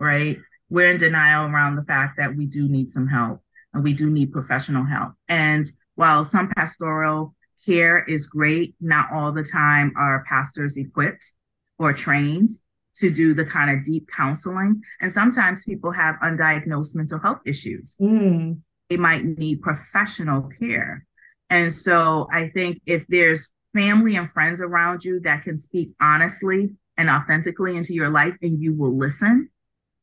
right? 0.00 0.38
We're 0.70 0.90
in 0.90 0.98
denial 0.98 1.48
around 1.48 1.76
the 1.76 1.84
fact 1.84 2.16
that 2.18 2.34
we 2.34 2.46
do 2.46 2.68
need 2.68 2.90
some 2.90 3.06
help 3.06 3.42
and 3.72 3.84
we 3.84 3.92
do 3.92 4.10
need 4.10 4.32
professional 4.32 4.84
help. 4.84 5.12
And 5.28 5.70
while 5.94 6.24
some 6.24 6.48
pastoral 6.48 7.34
care 7.64 8.04
is 8.04 8.26
great, 8.26 8.74
not 8.80 9.08
all 9.12 9.32
the 9.32 9.44
time 9.44 9.92
are 9.96 10.24
pastors 10.28 10.76
equipped 10.76 11.32
or 11.78 11.92
trained 11.92 12.50
to 12.96 13.10
do 13.10 13.34
the 13.34 13.44
kind 13.44 13.70
of 13.70 13.84
deep 13.84 14.08
counseling. 14.08 14.82
And 15.00 15.12
sometimes 15.12 15.64
people 15.64 15.90
have 15.92 16.16
undiagnosed 16.16 16.94
mental 16.94 17.18
health 17.18 17.40
issues. 17.44 17.96
Mm. 18.00 18.60
They 18.88 18.96
might 18.96 19.24
need 19.24 19.62
professional 19.62 20.50
care. 20.60 21.06
And 21.50 21.72
so 21.72 22.28
I 22.32 22.48
think 22.48 22.80
if 22.86 23.06
there's 23.08 23.52
family 23.72 24.16
and 24.16 24.30
friends 24.30 24.60
around 24.60 25.04
you 25.04 25.20
that 25.20 25.42
can 25.42 25.56
speak 25.56 25.90
honestly 26.00 26.70
and 26.96 27.10
authentically 27.10 27.76
into 27.76 27.92
your 27.92 28.08
life 28.08 28.36
and 28.40 28.60
you 28.62 28.72
will 28.72 28.96
listen, 28.96 29.48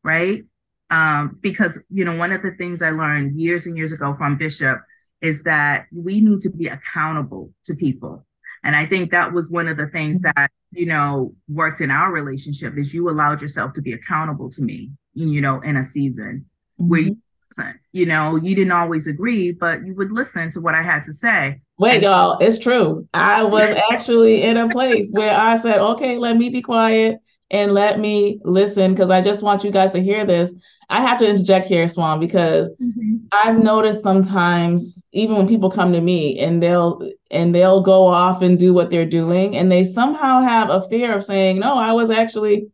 right? 0.04 0.44
Um, 0.90 1.38
because, 1.40 1.80
you 1.90 2.04
know, 2.04 2.18
one 2.18 2.34
of 2.34 2.42
the 2.42 2.52
things 2.52 2.82
I 2.82 2.90
learned 2.90 3.40
years 3.40 3.66
and 3.66 3.78
years 3.78 3.94
ago 3.94 4.14
from 4.14 4.38
Bishop 4.38 4.82
is 5.22 5.44
that 5.44 5.86
we 5.94 6.22
need 6.22 6.42
to 6.42 6.50
be 6.50 6.68
accountable 6.68 7.54
to 7.66 7.76
people. 7.76 8.26
And 8.64 8.76
I 8.76 8.86
think 8.86 9.12
that 9.12 9.34
was 9.34 9.50
one 9.50 9.68
of 9.68 9.78
the 9.78 9.88
things 9.88 10.18
mm-hmm. 10.18 10.32
that, 10.36 10.52
you 10.72 10.86
know, 10.86 11.34
worked 11.48 11.82
in 11.82 11.92
our 11.92 12.12
relationship 12.12 12.78
is 12.78 12.94
you 12.94 13.10
allowed 13.10 13.42
yourself 13.42 13.74
to 13.74 13.82
be 13.82 13.94
accountable 13.94 14.50
to 14.52 14.62
me, 14.62 14.92
you 15.14 15.42
know, 15.42 15.60
in 15.62 15.78
a 15.78 15.84
season 15.84 16.46
mm-hmm. 16.80 16.90
where 16.90 17.02
you 17.02 17.18
listen, 17.58 17.80
you 17.92 18.06
know, 18.06 18.36
you 18.38 18.56
didn't 18.56 18.72
always 18.72 19.08
agree, 19.08 19.52
but 19.52 19.86
you 19.86 19.94
would 19.96 20.12
listen 20.12 20.50
to 20.52 20.62
what 20.62 20.76
I 20.76 20.82
had 20.82 21.04
to 21.04 21.14
say. 21.14 21.62
Wait, 21.78 21.96
and- 21.96 22.04
y'all, 22.04 22.38
it's 22.40 22.60
true. 22.60 23.08
I 23.14 23.44
was 23.44 23.78
actually 23.92 24.44
in 24.44 24.58
a 24.58 24.70
place 24.70 25.10
where 25.12 25.34
I 25.34 25.56
said, 25.58 25.80
okay, 25.80 26.18
let 26.18 26.38
me 26.38 26.50
be 26.50 26.62
quiet 26.62 27.20
and 27.50 27.74
let 27.74 28.00
me 28.00 28.40
listen 28.44 28.94
because 28.94 29.10
I 29.10 29.22
just 29.22 29.44
want 29.44 29.64
you 29.64 29.72
guys 29.72 29.92
to 29.92 30.02
hear 30.02 30.26
this. 30.26 30.54
I 30.90 31.02
have 31.02 31.20
to 31.20 31.28
interject 31.28 31.68
here, 31.68 31.88
Swan, 31.88 32.20
because 32.20 32.70
mm-hmm. 32.72 32.91
I've 33.32 33.58
noticed 33.58 34.04
sometimes, 34.04 35.08
even 35.14 35.38
when 35.38 35.48
people 35.48 35.72
come 35.72 35.94
to 35.94 36.02
me 36.02 36.38
and 36.40 36.62
they'll 36.62 37.02
and 37.30 37.56
they'll 37.56 37.82
go 37.82 38.06
off 38.06 38.42
and 38.42 38.60
do 38.60 38.74
what 38.74 38.90
they're 38.90 39.06
doing, 39.06 39.56
and 39.56 39.72
they 39.72 39.84
somehow 39.84 40.42
have 40.42 40.70
a 40.70 40.88
fear 40.90 41.16
of 41.16 41.24
saying, 41.24 41.60
"No, 41.60 41.76
I 41.76 41.94
was 41.94 42.10
actually 42.10 42.68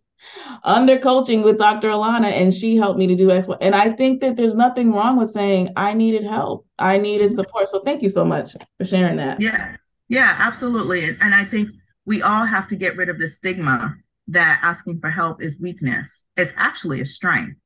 under 0.64 0.98
coaching 0.98 1.44
with 1.44 1.60
Dr. 1.60 1.90
Allana, 1.90 2.32
and 2.32 2.52
she 2.52 2.76
helped 2.76 2.98
me 2.98 3.06
to 3.06 3.16
do 3.16 3.30
X." 3.30 3.48
And 3.62 3.76
I 3.76 3.92
think 3.92 4.20
that 4.22 4.36
there's 4.36 4.56
nothing 4.56 4.92
wrong 4.94 5.18
with 5.18 5.30
saying, 5.30 5.74
"I 5.76 5.94
needed 5.94 6.24
help, 6.24 6.66
I 6.80 6.98
needed 6.98 7.28
mm-hmm. 7.28 7.36
support." 7.36 7.70
So 7.70 7.82
thank 7.82 8.02
you 8.02 8.10
so 8.10 8.26
much 8.26 8.56
for 8.80 8.86
sharing 8.86 9.18
that. 9.18 9.40
Yeah, 9.40 9.76
yeah, 10.08 10.36
absolutely, 10.40 11.06
and, 11.08 11.18
and 11.22 11.36
I 11.36 11.46
think 11.46 11.70
we 12.06 12.24
all 12.24 12.46
have 12.46 12.68
to 12.70 12.76
get 12.76 12.98
rid 12.98 13.10
of 13.10 13.20
the 13.20 13.28
stigma 13.28 13.96
that 14.30 14.60
asking 14.64 15.00
for 15.02 15.12
help 15.12 15.42
is 15.42 15.60
weakness. 15.60 16.26
It's 16.36 16.54
actually 16.58 17.00
a 17.00 17.06
strength 17.06 17.58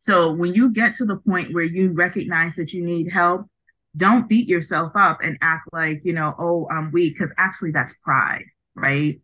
so 0.00 0.32
when 0.32 0.54
you 0.54 0.70
get 0.70 0.94
to 0.96 1.04
the 1.04 1.16
point 1.16 1.52
where 1.52 1.62
you 1.62 1.92
recognize 1.92 2.56
that 2.56 2.72
you 2.72 2.82
need 2.82 3.12
help, 3.12 3.46
don't 3.94 4.30
beat 4.30 4.48
yourself 4.48 4.92
up 4.94 5.20
and 5.22 5.36
act 5.42 5.68
like, 5.72 6.00
you 6.04 6.14
know, 6.14 6.34
oh, 6.38 6.66
I'm 6.70 6.90
weak, 6.90 7.14
because 7.14 7.32
actually 7.36 7.72
that's 7.72 7.92
pride, 8.02 8.46
right? 8.74 9.20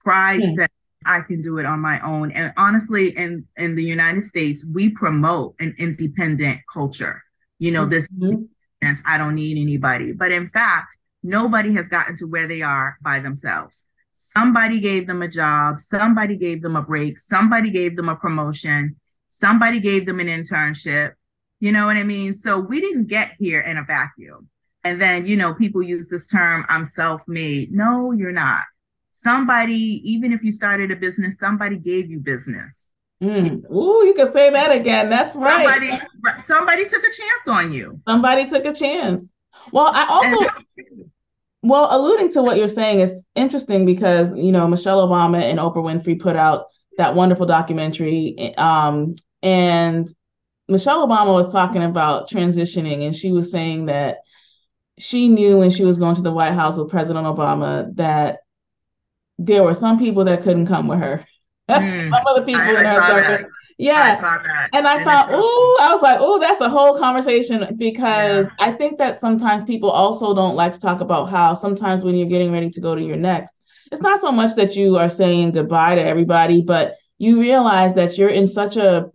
Pride 0.00 0.40
yeah. 0.42 0.54
says 0.54 0.68
I 1.04 1.20
can 1.20 1.42
do 1.42 1.58
it 1.58 1.64
on 1.64 1.78
my 1.78 2.00
own. 2.00 2.32
And 2.32 2.52
honestly, 2.56 3.16
in, 3.16 3.46
in 3.56 3.76
the 3.76 3.84
United 3.84 4.24
States, 4.24 4.64
we 4.64 4.90
promote 4.90 5.54
an 5.60 5.76
independent 5.78 6.60
culture. 6.72 7.22
You 7.60 7.70
know, 7.70 7.86
mm-hmm. 7.86 8.42
this 8.82 9.02
I 9.06 9.18
don't 9.18 9.36
need 9.36 9.58
anybody. 9.58 10.12
But 10.12 10.32
in 10.32 10.48
fact, 10.48 10.96
nobody 11.22 11.72
has 11.74 11.88
gotten 11.88 12.16
to 12.16 12.26
where 12.26 12.48
they 12.48 12.62
are 12.62 12.98
by 13.00 13.20
themselves. 13.20 13.84
Somebody 14.12 14.80
gave 14.80 15.06
them 15.06 15.22
a 15.22 15.28
job, 15.28 15.78
somebody 15.78 16.36
gave 16.36 16.62
them 16.62 16.74
a 16.74 16.82
break, 16.82 17.20
somebody 17.20 17.70
gave 17.70 17.96
them 17.96 18.08
a 18.08 18.16
promotion 18.16 18.96
Somebody 19.36 19.80
gave 19.80 20.06
them 20.06 20.18
an 20.18 20.28
internship. 20.28 21.12
You 21.60 21.70
know 21.70 21.84
what 21.84 21.96
I 21.96 22.04
mean? 22.04 22.32
So 22.32 22.58
we 22.58 22.80
didn't 22.80 23.08
get 23.08 23.34
here 23.38 23.60
in 23.60 23.76
a 23.76 23.84
vacuum. 23.84 24.48
And 24.82 25.00
then, 25.00 25.26
you 25.26 25.36
know, 25.36 25.52
people 25.52 25.82
use 25.82 26.08
this 26.08 26.26
term, 26.26 26.64
I'm 26.70 26.86
self 26.86 27.22
made. 27.28 27.70
No, 27.70 28.12
you're 28.12 28.32
not. 28.32 28.62
Somebody, 29.12 30.00
even 30.10 30.32
if 30.32 30.42
you 30.42 30.52
started 30.52 30.90
a 30.90 30.96
business, 30.96 31.38
somebody 31.38 31.76
gave 31.76 32.10
you 32.10 32.18
business. 32.18 32.94
Mm. 33.22 33.70
Ooh, 33.70 34.06
you 34.06 34.14
can 34.14 34.32
say 34.32 34.48
that 34.48 34.72
again. 34.72 35.10
That's 35.10 35.36
right. 35.36 35.66
Somebody, 35.66 36.42
somebody 36.42 36.86
took 36.86 37.02
a 37.02 37.12
chance 37.12 37.48
on 37.48 37.74
you. 37.74 38.00
Somebody 38.08 38.46
took 38.46 38.64
a 38.64 38.72
chance. 38.72 39.30
Well, 39.70 39.90
I 39.92 40.06
also, 40.08 40.62
well, 41.62 41.88
alluding 41.90 42.32
to 42.32 42.42
what 42.42 42.56
you're 42.56 42.68
saying 42.68 43.00
is 43.00 43.22
interesting 43.34 43.84
because, 43.84 44.34
you 44.34 44.50
know, 44.50 44.66
Michelle 44.66 45.06
Obama 45.06 45.42
and 45.42 45.58
Oprah 45.58 45.76
Winfrey 45.76 46.18
put 46.18 46.36
out 46.36 46.68
that 46.96 47.14
wonderful 47.14 47.44
documentary 47.46 48.54
um, 48.56 49.14
and 49.46 50.08
Michelle 50.68 51.06
Obama 51.06 51.32
was 51.32 51.52
talking 51.52 51.84
about 51.84 52.28
transitioning, 52.28 53.06
and 53.06 53.14
she 53.14 53.30
was 53.30 53.52
saying 53.52 53.86
that 53.86 54.18
she 54.98 55.28
knew 55.28 55.58
when 55.58 55.70
she 55.70 55.84
was 55.84 55.98
going 55.98 56.16
to 56.16 56.22
the 56.22 56.32
White 56.32 56.54
House 56.54 56.76
with 56.76 56.90
President 56.90 57.26
Obama 57.26 57.94
that 57.94 58.40
there 59.38 59.62
were 59.62 59.74
some 59.74 60.00
people 60.00 60.24
that 60.24 60.42
couldn't 60.42 60.66
come 60.66 60.88
with 60.88 60.98
her. 60.98 61.24
Mm, 61.68 62.10
some 62.10 62.22
of 62.28 62.36
the 62.36 62.42
people 62.42 62.62
I, 62.62 62.68
in 62.68 62.76
her 62.76 63.02
circle. 63.02 63.48
Yeah. 63.76 64.20
I 64.22 64.68
and 64.72 64.86
I 64.86 64.98
and 64.98 65.04
thought, 65.04 65.28
so 65.28 65.40
oh, 65.42 65.78
I 65.82 65.92
was 65.92 66.00
like, 66.00 66.18
oh, 66.20 66.38
that's 66.38 66.60
a 66.60 66.68
whole 66.68 66.96
conversation 66.96 67.74
because 67.76 68.46
yeah. 68.46 68.66
I 68.66 68.70
think 68.70 68.98
that 68.98 69.18
sometimes 69.18 69.64
people 69.64 69.90
also 69.90 70.32
don't 70.32 70.54
like 70.54 70.70
to 70.74 70.80
talk 70.80 71.00
about 71.00 71.28
how 71.28 71.54
sometimes 71.54 72.04
when 72.04 72.14
you're 72.14 72.28
getting 72.28 72.52
ready 72.52 72.70
to 72.70 72.80
go 72.80 72.94
to 72.94 73.02
your 73.02 73.16
next, 73.16 73.52
it's 73.90 74.00
not 74.00 74.20
so 74.20 74.30
much 74.30 74.54
that 74.54 74.76
you 74.76 74.96
are 74.96 75.08
saying 75.08 75.50
goodbye 75.50 75.96
to 75.96 76.00
everybody, 76.04 76.62
but 76.62 76.94
you 77.18 77.40
realize 77.40 77.94
that 77.94 78.18
you're 78.18 78.28
in 78.28 78.46
such 78.46 78.76
a 78.76 79.10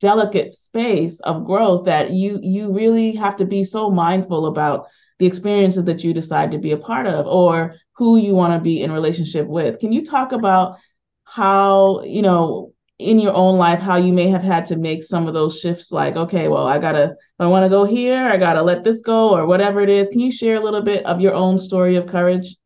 delicate 0.00 0.54
space 0.54 1.20
of 1.20 1.44
growth 1.44 1.86
that 1.86 2.10
you 2.10 2.38
you 2.42 2.72
really 2.72 3.14
have 3.14 3.36
to 3.36 3.46
be 3.46 3.64
so 3.64 3.90
mindful 3.90 4.46
about 4.46 4.86
the 5.18 5.26
experiences 5.26 5.84
that 5.84 6.04
you 6.04 6.12
decide 6.12 6.50
to 6.50 6.58
be 6.58 6.72
a 6.72 6.76
part 6.76 7.06
of 7.06 7.26
or 7.26 7.74
who 7.92 8.18
you 8.18 8.34
want 8.34 8.52
to 8.52 8.60
be 8.60 8.82
in 8.82 8.92
relationship 8.92 9.46
with. 9.46 9.78
Can 9.78 9.92
you 9.92 10.04
talk 10.04 10.32
about 10.32 10.76
how 11.24 12.02
you 12.02 12.22
know 12.22 12.72
in 12.98 13.18
your 13.18 13.34
own 13.34 13.58
life 13.58 13.78
how 13.80 13.96
you 13.96 14.12
may 14.12 14.28
have 14.28 14.42
had 14.42 14.66
to 14.66 14.76
make 14.76 15.02
some 15.02 15.26
of 15.26 15.34
those 15.34 15.58
shifts? 15.58 15.90
Like 15.90 16.16
okay 16.16 16.48
well 16.48 16.66
i 16.66 16.78
gotta 16.78 17.14
i 17.38 17.46
want 17.46 17.64
to 17.64 17.70
go 17.70 17.84
here 17.84 18.28
i 18.28 18.36
gotta 18.36 18.62
let 18.62 18.84
this 18.84 19.00
go 19.00 19.34
or 19.34 19.46
whatever 19.46 19.80
it 19.80 19.88
is. 19.88 20.08
Can 20.08 20.20
you 20.20 20.30
share 20.30 20.56
a 20.56 20.64
little 20.64 20.82
bit 20.82 21.06
of 21.06 21.20
your 21.20 21.34
own 21.34 21.58
story 21.58 21.96
of 21.96 22.06
courage? 22.06 22.56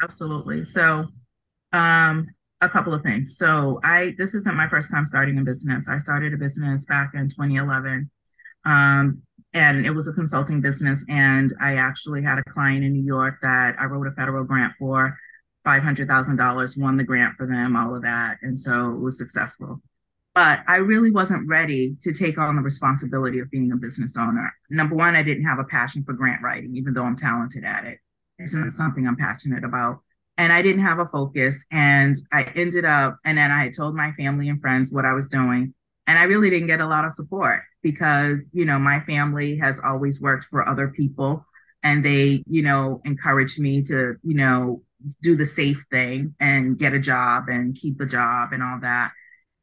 Absolutely. 0.00 0.64
So 0.64 1.08
um 1.72 2.33
a 2.64 2.68
couple 2.68 2.94
of 2.94 3.02
things. 3.02 3.36
So 3.36 3.80
I 3.84 4.14
this 4.18 4.34
isn't 4.34 4.56
my 4.56 4.68
first 4.68 4.90
time 4.90 5.06
starting 5.06 5.38
a 5.38 5.42
business. 5.42 5.88
I 5.88 5.98
started 5.98 6.32
a 6.34 6.36
business 6.36 6.84
back 6.84 7.12
in 7.14 7.28
2011. 7.28 8.10
Um, 8.64 9.22
and 9.52 9.86
it 9.86 9.90
was 9.90 10.08
a 10.08 10.12
consulting 10.12 10.60
business 10.60 11.04
and 11.08 11.52
I 11.60 11.76
actually 11.76 12.22
had 12.22 12.38
a 12.38 12.44
client 12.50 12.82
in 12.84 12.92
New 12.92 13.04
York 13.04 13.36
that 13.42 13.76
I 13.78 13.84
wrote 13.84 14.08
a 14.08 14.10
federal 14.10 14.42
grant 14.42 14.74
for 14.76 15.16
$500,000, 15.64 16.78
won 16.78 16.96
the 16.96 17.04
grant 17.04 17.36
for 17.36 17.46
them, 17.46 17.76
all 17.76 17.94
of 17.94 18.02
that. 18.02 18.38
And 18.42 18.58
so 18.58 18.90
it 18.90 18.98
was 18.98 19.16
successful. 19.16 19.80
But 20.34 20.60
I 20.66 20.76
really 20.76 21.12
wasn't 21.12 21.48
ready 21.48 21.96
to 22.02 22.12
take 22.12 22.38
on 22.38 22.56
the 22.56 22.62
responsibility 22.62 23.38
of 23.38 23.50
being 23.50 23.70
a 23.70 23.76
business 23.76 24.16
owner. 24.16 24.52
Number 24.68 24.96
one, 24.96 25.14
I 25.14 25.22
didn't 25.22 25.44
have 25.44 25.60
a 25.60 25.64
passion 25.64 26.02
for 26.02 26.12
grant 26.12 26.42
writing, 26.42 26.74
even 26.74 26.92
though 26.92 27.04
I'm 27.04 27.16
talented 27.16 27.62
at 27.62 27.84
it. 27.84 27.98
It's 28.38 28.52
not 28.52 28.74
something 28.74 29.06
I'm 29.06 29.16
passionate 29.16 29.62
about 29.62 30.00
and 30.36 30.52
I 30.52 30.62
didn't 30.62 30.82
have 30.82 30.98
a 30.98 31.06
focus. 31.06 31.64
And 31.70 32.16
I 32.32 32.44
ended 32.54 32.84
up, 32.84 33.18
and 33.24 33.38
then 33.38 33.50
I 33.50 33.70
told 33.70 33.94
my 33.94 34.12
family 34.12 34.48
and 34.48 34.60
friends 34.60 34.90
what 34.90 35.04
I 35.04 35.12
was 35.12 35.28
doing. 35.28 35.74
And 36.06 36.18
I 36.18 36.24
really 36.24 36.50
didn't 36.50 36.66
get 36.66 36.80
a 36.80 36.86
lot 36.86 37.04
of 37.04 37.12
support 37.12 37.62
because, 37.82 38.48
you 38.52 38.64
know, 38.64 38.78
my 38.78 39.00
family 39.00 39.56
has 39.58 39.80
always 39.82 40.20
worked 40.20 40.44
for 40.44 40.68
other 40.68 40.88
people 40.88 41.46
and 41.82 42.04
they, 42.04 42.42
you 42.46 42.62
know, 42.62 43.00
encouraged 43.04 43.58
me 43.58 43.82
to, 43.82 44.16
you 44.22 44.34
know, 44.34 44.82
do 45.22 45.36
the 45.36 45.46
safe 45.46 45.84
thing 45.90 46.34
and 46.40 46.78
get 46.78 46.94
a 46.94 46.98
job 46.98 47.44
and 47.48 47.74
keep 47.74 48.00
a 48.00 48.06
job 48.06 48.52
and 48.52 48.62
all 48.62 48.78
that. 48.80 49.12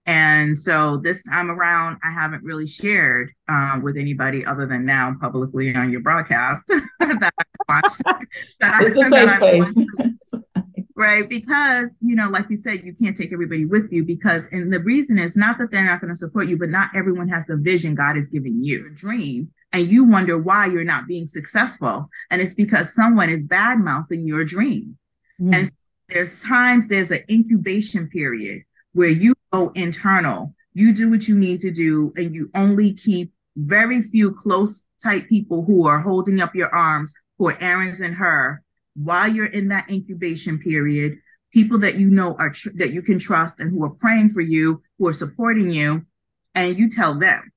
And 0.06 0.58
so 0.58 0.98
this 0.98 1.24
time 1.24 1.52
around, 1.52 1.98
I 2.04 2.12
haven't 2.12 2.44
really 2.44 2.66
shared 2.66 3.32
uh, 3.48 3.80
with 3.84 3.98
anybody 3.98 4.46
other 4.46 4.66
than 4.66 4.84
now 4.86 5.16
publicly 5.22 5.76
on 5.76 5.92
your 5.92 6.02
broadcast 6.02 6.68
that 7.00 7.34
I 7.38 7.44
watched. 7.70 8.02
That 8.60 8.84
it's 8.84 8.98
I, 8.98 9.06
a 9.06 9.28
safe 9.28 9.68
space 9.68 9.86
right? 11.02 11.28
Because, 11.28 11.90
you 12.02 12.16
know, 12.16 12.30
like 12.30 12.46
you 12.50 12.56
said, 12.56 12.84
you 12.84 12.94
can't 12.94 13.18
take 13.18 13.34
everybody 13.34 13.66
with 13.66 13.92
you 13.92 14.04
because, 14.04 14.48
and 14.52 14.72
the 14.72 14.80
reason 14.80 15.18
is 15.18 15.36
not 15.36 15.58
that 15.58 15.72
they're 15.72 15.86
not 15.86 16.00
going 16.00 16.14
to 16.14 16.18
support 16.18 16.48
you, 16.48 16.58
but 16.58 16.70
not 16.70 16.90
everyone 16.96 17.28
has 17.28 17.46
the 17.46 17.58
vision 17.58 17.96
God 17.96 18.18
is 18.18 18.28
giving 18.28 18.64
you, 18.64 18.88
a 18.88 18.90
dream. 18.90 19.52
And 19.74 19.90
you 19.90 20.04
wonder 20.04 20.38
why 20.38 20.68
you're 20.68 20.84
not 20.84 21.08
being 21.08 21.26
successful. 21.26 22.10
And 22.30 22.42
it's 22.42 22.54
because 22.54 22.94
someone 22.94 23.30
is 23.30 23.42
bad 23.42 23.80
mouthing 23.80 24.28
your 24.28 24.46
dream. 24.46 24.98
Mm. 25.42 25.56
And 25.56 25.68
so 25.68 25.74
there's 26.10 26.44
times 26.44 26.88
there's 26.88 27.12
an 27.12 27.24
incubation 27.30 28.08
period 28.08 28.64
where 28.94 29.10
you 29.10 29.34
go 29.52 29.70
internal 29.76 30.54
You 30.74 30.94
do 30.94 31.10
what 31.10 31.28
you 31.28 31.36
need 31.36 31.60
to 31.62 31.72
do, 31.72 32.14
and 32.16 32.34
you 32.34 32.50
only 32.56 32.94
keep 32.94 33.34
very 33.58 34.02
few 34.02 34.32
close, 34.32 34.86
tight 35.04 35.28
people 35.28 35.66
who 35.66 35.86
are 35.86 36.00
holding 36.00 36.40
up 36.40 36.56
your 36.56 36.74
arms, 36.74 37.14
are 37.42 37.58
Aaron's 37.60 38.02
and 38.02 38.16
Hur, 38.16 38.62
while 38.96 39.28
you're 39.28 39.48
in 39.48 39.68
that 39.70 39.90
incubation 39.90 40.60
period. 40.60 41.18
People 41.52 41.80
that 41.80 41.96
you 41.96 42.10
know 42.10 42.36
are 42.36 42.52
tr- 42.52 42.70
that 42.76 42.94
you 42.94 43.02
can 43.02 43.20
trust 43.20 43.60
and 43.60 43.72
who 43.72 43.84
are 43.84 43.90
praying 43.90 44.30
for 44.30 44.40
you, 44.40 44.82
who 44.98 45.08
are 45.08 45.14
supporting 45.14 45.70
you, 45.72 46.06
and 46.56 46.80
you 46.80 46.90
tell 46.90 47.20
them. 47.20 47.52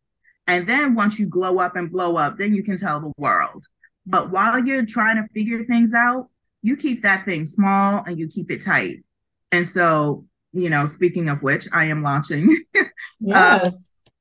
And 0.48 0.66
then 0.66 0.96
once 0.96 1.18
you 1.20 1.28
glow 1.28 1.58
up 1.58 1.76
and 1.76 1.90
blow 1.90 2.16
up, 2.16 2.36
then 2.36 2.54
you 2.54 2.64
can 2.64 2.76
tell 2.76 2.98
the 2.98 3.12
world. 3.16 3.64
But 4.04 4.30
while 4.30 4.58
you're 4.58 4.84
trying 4.84 5.16
to 5.16 5.28
figure 5.32 5.64
things 5.64 5.94
out, 5.94 6.28
you 6.60 6.76
keep 6.76 7.02
that 7.02 7.24
thing 7.24 7.46
small 7.46 8.02
and 8.04 8.18
you 8.18 8.26
keep 8.26 8.50
it 8.50 8.62
tight. 8.62 9.04
And 9.52 9.68
so, 9.68 10.26
you 10.54 10.70
know, 10.70 10.86
speaking 10.86 11.28
of 11.28 11.42
which, 11.42 11.68
I 11.72 11.86
am 11.86 12.02
launching. 12.02 12.64
yes. 13.20 13.74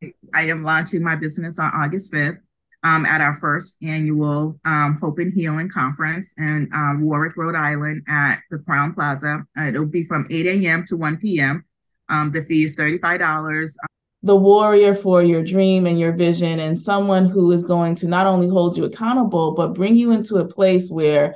Uh, 0.03 0.07
I 0.33 0.47
am 0.47 0.63
launching 0.63 1.01
my 1.01 1.15
business 1.15 1.59
on 1.59 1.71
August 1.73 2.11
5th 2.11 2.37
um, 2.83 3.05
at 3.05 3.21
our 3.21 3.33
first 3.33 3.77
annual 3.81 4.59
um, 4.65 4.97
Hope 4.99 5.19
and 5.19 5.33
Healing 5.33 5.69
Conference 5.69 6.33
in 6.37 6.69
uh, 6.73 6.95
Warwick, 6.99 7.37
Rhode 7.37 7.55
Island 7.55 8.03
at 8.09 8.39
the 8.51 8.57
Crowne 8.57 8.93
Plaza. 8.93 9.45
Uh, 9.57 9.67
it'll 9.67 9.85
be 9.85 10.03
from 10.03 10.27
8 10.29 10.45
a.m. 10.45 10.83
to 10.87 10.97
1 10.97 11.17
p.m. 11.17 11.63
Um, 12.09 12.31
the 12.31 12.43
fee 12.43 12.63
is 12.63 12.75
$35 12.75 13.75
the 14.25 14.35
warrior 14.35 14.95
for 14.95 15.21
your 15.21 15.43
dream 15.43 15.85
and 15.85 15.99
your 15.99 16.13
vision 16.13 16.61
and 16.61 16.79
someone 16.79 17.25
who 17.25 17.51
is 17.51 17.61
going 17.61 17.93
to 17.93 18.07
not 18.07 18.25
only 18.25 18.47
hold 18.47 18.77
you 18.77 18.85
accountable 18.85 19.51
but 19.51 19.73
bring 19.73 19.97
you 19.97 20.11
into 20.11 20.37
a 20.37 20.45
place 20.45 20.89
where 20.89 21.35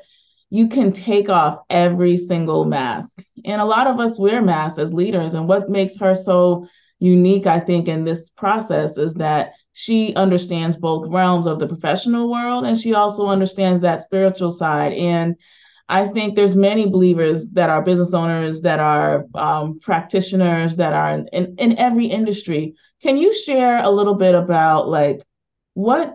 you 0.49 0.67
can 0.67 0.91
take 0.91 1.29
off 1.29 1.59
every 1.69 2.17
single 2.17 2.65
mask 2.65 3.21
and 3.45 3.59
a 3.61 3.65
lot 3.65 3.87
of 3.87 3.99
us 3.99 4.17
wear 4.17 4.41
masks 4.41 4.79
as 4.79 4.93
leaders 4.93 5.33
and 5.33 5.47
what 5.47 5.69
makes 5.69 5.97
her 5.97 6.15
so 6.15 6.65
unique 6.99 7.45
i 7.45 7.59
think 7.59 7.87
in 7.87 8.03
this 8.03 8.29
process 8.31 8.97
is 8.97 9.15
that 9.15 9.53
she 9.73 10.15
understands 10.15 10.75
both 10.75 11.07
realms 11.09 11.45
of 11.45 11.59
the 11.59 11.67
professional 11.67 12.31
world 12.31 12.65
and 12.65 12.79
she 12.79 12.93
also 12.93 13.27
understands 13.27 13.81
that 13.81 14.03
spiritual 14.03 14.51
side 14.51 14.93
and 14.93 15.35
I 15.89 16.07
think 16.07 16.35
there's 16.35 16.55
many 16.55 16.85
believers 16.85 17.49
that 17.51 17.69
are 17.69 17.81
business 17.81 18.13
owners, 18.13 18.61
that 18.61 18.79
are 18.79 19.25
um, 19.35 19.79
practitioners, 19.79 20.75
that 20.75 20.93
are 20.93 21.13
in, 21.13 21.27
in, 21.31 21.55
in 21.57 21.79
every 21.79 22.07
industry. 22.07 22.73
Can 23.01 23.17
you 23.17 23.33
share 23.33 23.81
a 23.81 23.89
little 23.89 24.15
bit 24.15 24.35
about 24.35 24.89
like 24.89 25.21
what 25.75 26.13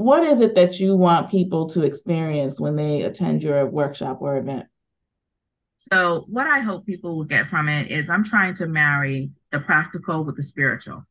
what 0.00 0.24
is 0.24 0.40
it 0.40 0.54
that 0.54 0.80
you 0.80 0.96
want 0.96 1.30
people 1.30 1.68
to 1.68 1.82
experience 1.82 2.58
when 2.58 2.74
they 2.74 3.02
attend 3.02 3.42
your 3.42 3.66
workshop 3.66 4.22
or 4.22 4.38
event? 4.38 4.64
So, 5.76 6.24
what 6.26 6.46
I 6.46 6.60
hope 6.60 6.86
people 6.86 7.16
will 7.18 7.24
get 7.24 7.48
from 7.48 7.68
it 7.68 7.90
is 7.90 8.08
I'm 8.08 8.24
trying 8.24 8.54
to 8.54 8.66
marry 8.66 9.30
the 9.50 9.60
practical 9.60 10.24
with 10.24 10.36
the 10.36 10.42
spiritual, 10.42 11.04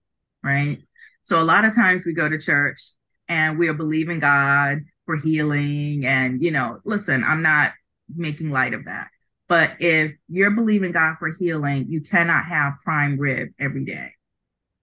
right? 0.43 0.79
So, 1.21 1.39
a 1.39 1.45
lot 1.45 1.65
of 1.65 1.75
times 1.75 2.03
we 2.03 2.13
go 2.13 2.27
to 2.27 2.39
church 2.39 2.81
and 3.27 3.59
we 3.59 3.67
are 3.67 3.75
believing 3.75 4.19
God 4.19 4.79
for 5.05 5.17
healing. 5.17 6.03
And, 6.07 6.43
you 6.43 6.49
know, 6.49 6.79
listen, 6.83 7.23
I'm 7.23 7.43
not 7.43 7.73
making 8.15 8.49
light 8.49 8.73
of 8.73 8.85
that. 8.85 9.09
But 9.47 9.75
if 9.79 10.13
you're 10.27 10.51
believing 10.51 10.93
God 10.93 11.17
for 11.19 11.31
healing, 11.31 11.85
you 11.89 12.01
cannot 12.01 12.45
have 12.45 12.79
prime 12.83 13.19
rib 13.19 13.49
every 13.59 13.85
day. 13.85 14.13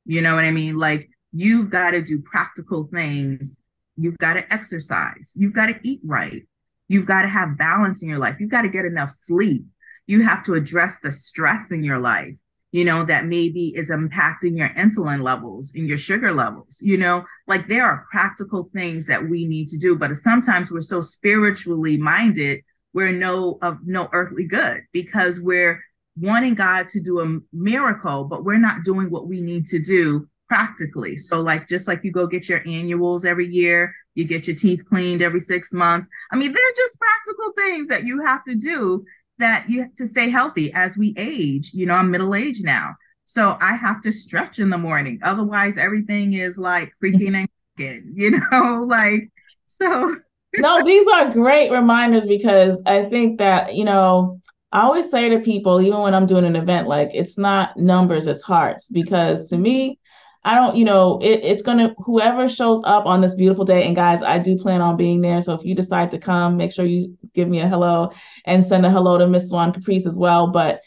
You 0.04 0.22
know 0.22 0.36
what 0.36 0.44
I 0.44 0.52
mean? 0.52 0.78
Like 0.78 1.10
you've 1.32 1.70
got 1.70 1.90
to 1.90 2.02
do 2.02 2.20
practical 2.20 2.88
things. 2.92 3.60
You've 3.96 4.18
got 4.18 4.34
to 4.34 4.52
exercise. 4.52 5.32
You've 5.34 5.52
got 5.52 5.66
to 5.66 5.78
eat 5.82 6.00
right. 6.04 6.42
You've 6.88 7.06
got 7.06 7.22
to 7.22 7.28
have 7.28 7.58
balance 7.58 8.02
in 8.02 8.08
your 8.08 8.18
life. 8.18 8.36
You've 8.38 8.50
got 8.50 8.62
to 8.62 8.68
get 8.68 8.84
enough 8.84 9.10
sleep. 9.10 9.64
You 10.06 10.22
have 10.22 10.44
to 10.44 10.54
address 10.54 11.00
the 11.00 11.10
stress 11.10 11.72
in 11.72 11.82
your 11.82 11.98
life, 11.98 12.38
you 12.70 12.84
know, 12.84 13.04
that 13.04 13.26
maybe 13.26 13.72
is 13.74 13.90
impacting 13.90 14.56
your 14.56 14.68
insulin 14.70 15.22
levels 15.22 15.72
and 15.74 15.88
your 15.88 15.98
sugar 15.98 16.32
levels. 16.32 16.80
You 16.80 16.96
know, 16.96 17.24
like 17.48 17.66
there 17.66 17.84
are 17.84 18.06
practical 18.12 18.70
things 18.72 19.06
that 19.06 19.28
we 19.28 19.46
need 19.46 19.66
to 19.68 19.78
do, 19.78 19.96
but 19.96 20.14
sometimes 20.14 20.70
we're 20.70 20.80
so 20.80 21.00
spiritually 21.00 21.96
minded 21.96 22.60
we're 22.96 23.12
no 23.12 23.58
of 23.60 23.76
no 23.84 24.08
earthly 24.14 24.46
good 24.46 24.80
because 24.90 25.38
we're 25.38 25.84
wanting 26.18 26.54
God 26.54 26.88
to 26.88 27.00
do 27.00 27.20
a 27.20 27.38
miracle, 27.52 28.24
but 28.24 28.42
we're 28.42 28.56
not 28.56 28.84
doing 28.84 29.10
what 29.10 29.28
we 29.28 29.42
need 29.42 29.66
to 29.66 29.78
do 29.78 30.26
practically. 30.48 31.16
So, 31.16 31.40
like, 31.40 31.68
just 31.68 31.88
like 31.88 32.04
you 32.04 32.12
go 32.12 32.26
get 32.26 32.48
your 32.48 32.62
annuals 32.66 33.24
every 33.24 33.48
year, 33.48 33.94
you 34.14 34.24
get 34.24 34.46
your 34.46 34.56
teeth 34.56 34.84
cleaned 34.88 35.22
every 35.22 35.40
six 35.40 35.72
months. 35.72 36.08
I 36.32 36.36
mean, 36.36 36.52
they're 36.52 36.72
just 36.76 36.98
practical 36.98 37.52
things 37.52 37.88
that 37.88 38.04
you 38.04 38.20
have 38.24 38.44
to 38.44 38.54
do 38.54 39.04
that 39.38 39.68
you 39.68 39.86
to 39.96 40.06
stay 40.06 40.30
healthy 40.30 40.72
as 40.72 40.96
we 40.96 41.14
age. 41.16 41.72
You 41.74 41.86
know, 41.86 41.94
I'm 41.94 42.10
middle 42.10 42.34
age 42.34 42.62
now. 42.62 42.94
So 43.24 43.58
I 43.60 43.74
have 43.74 44.02
to 44.02 44.12
stretch 44.12 44.58
in 44.58 44.70
the 44.70 44.78
morning. 44.78 45.20
Otherwise, 45.22 45.76
everything 45.76 46.32
is 46.34 46.58
like 46.58 46.92
freaking 47.02 47.34
and 47.34 47.48
you 48.16 48.30
know, 48.30 48.84
like 48.88 49.30
so 49.66 50.16
no, 50.58 50.82
these 50.82 51.06
are 51.08 51.32
great 51.32 51.70
reminders 51.70 52.26
because 52.26 52.80
I 52.86 53.04
think 53.04 53.38
that, 53.38 53.74
you 53.74 53.84
know, 53.84 54.40
I 54.72 54.82
always 54.82 55.10
say 55.10 55.28
to 55.28 55.40
people, 55.40 55.80
even 55.80 56.00
when 56.00 56.14
I'm 56.14 56.26
doing 56.26 56.44
an 56.44 56.56
event, 56.56 56.88
like 56.88 57.10
it's 57.12 57.36
not 57.36 57.76
numbers, 57.76 58.26
it's 58.26 58.42
hearts. 58.42 58.90
Because 58.90 59.48
to 59.50 59.58
me, 59.58 59.98
I 60.46 60.54
don't, 60.54 60.76
you 60.76 60.84
know, 60.84 61.18
it, 61.20 61.40
it's 61.42 61.60
gonna 61.60 61.92
whoever 61.98 62.48
shows 62.48 62.80
up 62.84 63.04
on 63.04 63.20
this 63.20 63.34
beautiful 63.34 63.64
day. 63.64 63.84
And 63.84 63.96
guys, 63.96 64.22
I 64.22 64.38
do 64.38 64.56
plan 64.56 64.80
on 64.80 64.96
being 64.96 65.20
there. 65.20 65.42
So 65.42 65.54
if 65.54 65.64
you 65.64 65.74
decide 65.74 66.12
to 66.12 66.18
come, 66.18 66.56
make 66.56 66.70
sure 66.70 66.86
you 66.86 67.18
give 67.34 67.48
me 67.48 67.60
a 67.60 67.68
hello 67.68 68.12
and 68.44 68.64
send 68.64 68.86
a 68.86 68.90
hello 68.90 69.18
to 69.18 69.26
Miss 69.26 69.48
Swan 69.48 69.72
Capris 69.72 70.06
as 70.06 70.16
well. 70.16 70.46
But 70.46 70.82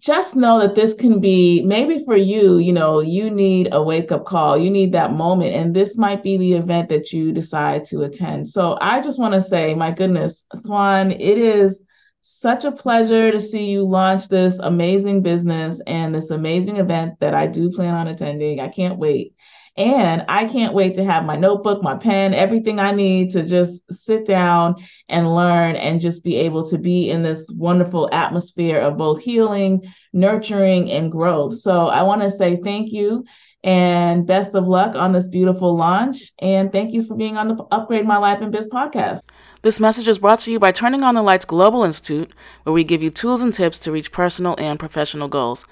just 0.00 0.34
know 0.34 0.58
that 0.58 0.74
this 0.74 0.94
can 0.94 1.20
be 1.20 1.62
maybe 1.62 2.04
for 2.04 2.16
you, 2.16 2.58
you 2.58 2.72
know, 2.72 2.98
you 2.98 3.30
need 3.30 3.68
a 3.70 3.80
wake 3.80 4.10
up 4.10 4.24
call, 4.24 4.58
you 4.58 4.70
need 4.70 4.92
that 4.92 5.12
moment, 5.12 5.54
and 5.54 5.72
this 5.72 5.96
might 5.96 6.22
be 6.22 6.36
the 6.36 6.54
event 6.54 6.88
that 6.88 7.12
you 7.12 7.30
decide 7.30 7.84
to 7.84 8.02
attend. 8.02 8.48
So 8.48 8.78
I 8.80 9.00
just 9.00 9.20
want 9.20 9.34
to 9.34 9.40
say, 9.40 9.74
my 9.76 9.92
goodness, 9.92 10.44
Swan, 10.56 11.12
it 11.12 11.38
is 11.38 11.82
such 12.22 12.64
a 12.64 12.72
pleasure 12.72 13.32
to 13.32 13.40
see 13.40 13.70
you 13.70 13.84
launch 13.84 14.28
this 14.28 14.58
amazing 14.58 15.22
business 15.22 15.80
and 15.86 16.14
this 16.14 16.30
amazing 16.30 16.76
event 16.76 17.18
that 17.20 17.34
I 17.34 17.46
do 17.46 17.70
plan 17.70 17.94
on 17.94 18.08
attending. 18.08 18.60
I 18.60 18.68
can't 18.68 18.98
wait. 18.98 19.34
And 19.76 20.24
I 20.28 20.46
can't 20.46 20.74
wait 20.74 20.94
to 20.94 21.04
have 21.04 21.24
my 21.24 21.36
notebook, 21.36 21.82
my 21.82 21.96
pen, 21.96 22.34
everything 22.34 22.78
I 22.78 22.92
need 22.92 23.30
to 23.30 23.42
just 23.44 23.90
sit 23.90 24.26
down 24.26 24.74
and 25.08 25.34
learn 25.34 25.76
and 25.76 26.00
just 26.00 26.24
be 26.24 26.36
able 26.36 26.64
to 26.66 26.76
be 26.76 27.08
in 27.08 27.22
this 27.22 27.50
wonderful 27.50 28.08
atmosphere 28.12 28.78
of 28.80 28.98
both 28.98 29.22
healing, 29.22 29.82
nurturing, 30.12 30.90
and 30.90 31.10
growth. 31.10 31.56
So 31.56 31.86
I 31.86 32.02
want 32.02 32.22
to 32.22 32.30
say 32.30 32.60
thank 32.62 32.90
you 32.90 33.24
and 33.62 34.26
best 34.26 34.54
of 34.54 34.66
luck 34.66 34.94
on 34.94 35.12
this 35.12 35.28
beautiful 35.28 35.76
launch. 35.76 36.32
And 36.38 36.72
thank 36.72 36.92
you 36.92 37.04
for 37.04 37.14
being 37.14 37.36
on 37.36 37.48
the 37.48 37.62
Upgrade 37.70 38.06
My 38.06 38.16
Life 38.16 38.40
and 38.40 38.50
Biz 38.50 38.68
podcast. 38.68 39.20
This 39.62 39.80
message 39.80 40.08
is 40.08 40.18
brought 40.18 40.40
to 40.40 40.52
you 40.52 40.58
by 40.58 40.72
Turning 40.72 41.02
on 41.02 41.14
the 41.14 41.22
Lights 41.22 41.44
Global 41.44 41.84
Institute, 41.84 42.32
where 42.62 42.72
we 42.72 42.84
give 42.84 43.02
you 43.02 43.10
tools 43.10 43.42
and 43.42 43.52
tips 43.52 43.78
to 43.80 43.92
reach 43.92 44.12
personal 44.12 44.54
and 44.58 44.78
professional 44.78 45.28
goals. 45.28 45.66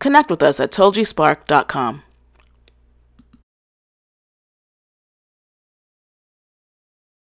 Connect 0.00 0.30
with 0.30 0.42
us 0.42 0.58
at 0.58 0.72
tolgispark.com. 0.72 2.02